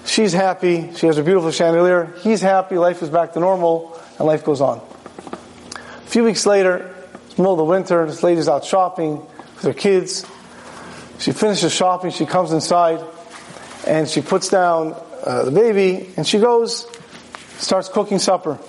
[0.05, 2.13] She's happy, she has a beautiful chandelier.
[2.19, 4.77] He's happy, life is back to normal, and life goes on.
[4.77, 6.95] A few weeks later,
[7.25, 9.17] it's the middle of the winter, this lady's out shopping
[9.55, 10.25] with her kids.
[11.19, 13.03] She finishes shopping, she comes inside,
[13.85, 16.87] and she puts down uh, the baby, and she goes,
[17.57, 18.59] starts cooking supper.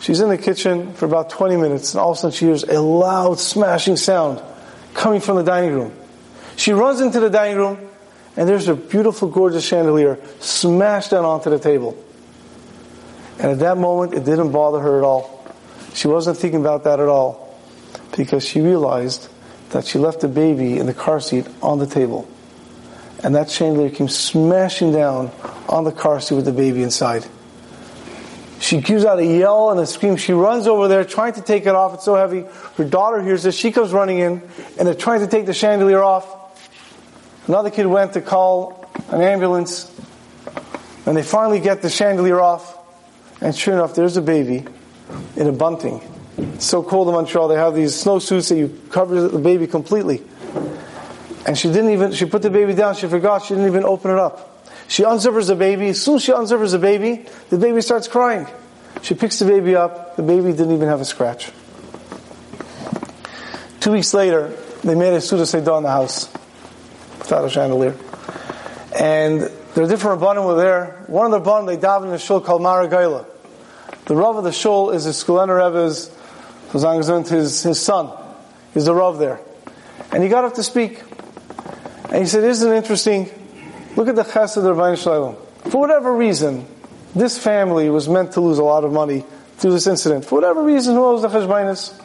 [0.00, 2.62] She's in the kitchen for about 20 minutes, and all of a sudden she hears
[2.62, 4.40] a loud smashing sound
[4.94, 5.92] coming from the dining room.
[6.56, 7.78] She runs into the dining room,
[8.36, 11.96] and there's a beautiful, gorgeous chandelier smashed down onto the table.
[13.38, 15.46] And at that moment, it didn't bother her at all.
[15.94, 17.58] She wasn't thinking about that at all,
[18.16, 19.28] because she realized
[19.70, 22.28] that she left the baby in the car seat on the table.
[23.22, 25.32] And that chandelier came smashing down
[25.68, 27.26] on the car seat with the baby inside.
[28.60, 30.16] She gives out a yell and a scream.
[30.16, 31.94] She runs over there trying to take it off.
[31.94, 32.44] It's so heavy.
[32.76, 33.54] Her daughter hears this.
[33.54, 34.42] She comes running in
[34.78, 36.26] and they're trying to take the chandelier off.
[37.46, 39.94] Another kid went to call an ambulance
[41.06, 42.76] and they finally get the chandelier off.
[43.40, 44.64] And sure enough, there's a baby
[45.36, 46.02] in a bunting.
[46.36, 47.48] It's so cold in Montreal.
[47.48, 50.22] They have these snowsuits that you cover the baby completely.
[51.46, 52.96] And she didn't even, she put the baby down.
[52.96, 53.44] She forgot.
[53.44, 54.47] She didn't even open it up.
[54.88, 55.90] She unzippers the baby.
[55.90, 58.46] As soon as she unzippers the baby, the baby starts crying.
[59.02, 60.16] She picks the baby up.
[60.16, 61.52] The baby didn't even have a scratch.
[63.80, 64.48] Two weeks later,
[64.82, 66.32] they made a Suda Seidah in the house
[67.18, 67.94] without a chandelier.
[68.98, 69.42] And
[69.74, 71.04] there are different Rabbanim were there.
[71.06, 73.26] One of the Rabbanim, they daven in a shul called Maragaila.
[74.06, 76.10] The Rav of the shul is the Skulener Rebbe's,
[77.28, 78.10] his, his son.
[78.72, 79.38] He's the Rav there.
[80.10, 81.02] And he got up to speak.
[82.04, 83.30] And he said, isn't it interesting?
[83.96, 85.70] Look at the chesed of Ribono Shel Olam.
[85.70, 86.66] For whatever reason,
[87.14, 89.24] this family was meant to lose a lot of money
[89.56, 90.24] through this incident.
[90.24, 92.00] For whatever reason, who knows the cheshbainis?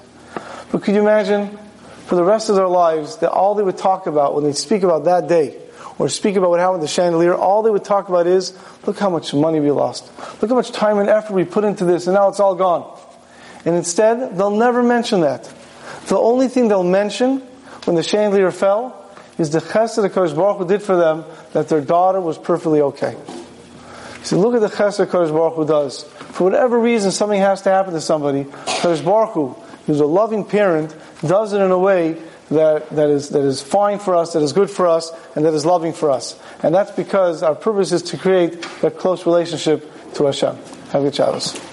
[0.71, 1.57] But could you imagine,
[2.05, 4.83] for the rest of their lives, that all they would talk about when they speak
[4.83, 5.57] about that day,
[5.99, 8.57] or speak about what happened to the chandelier, all they would talk about is,
[8.87, 10.11] look how much money we lost.
[10.41, 12.99] Look how much time and effort we put into this, and now it's all gone.
[13.65, 15.53] And instead, they'll never mention that.
[16.07, 17.39] The only thing they'll mention
[17.85, 18.99] when the chandelier fell
[19.37, 22.81] is the chesed that Kodesh Baruch Hu did for them that their daughter was perfectly
[22.81, 23.17] okay.
[24.23, 26.03] So look at the chesed Kodesh Baruch Hu does.
[26.03, 29.49] For whatever reason something has to happen to somebody, Kodesh Baruch Hu,
[29.85, 33.99] who's a loving parent, does it in a way that, that, is, that is fine
[33.99, 36.39] for us, that is good for us, and that is loving for us.
[36.61, 40.55] And that's because our purpose is to create that close relationship to Hashem.
[40.91, 41.72] Have a good Shabbos.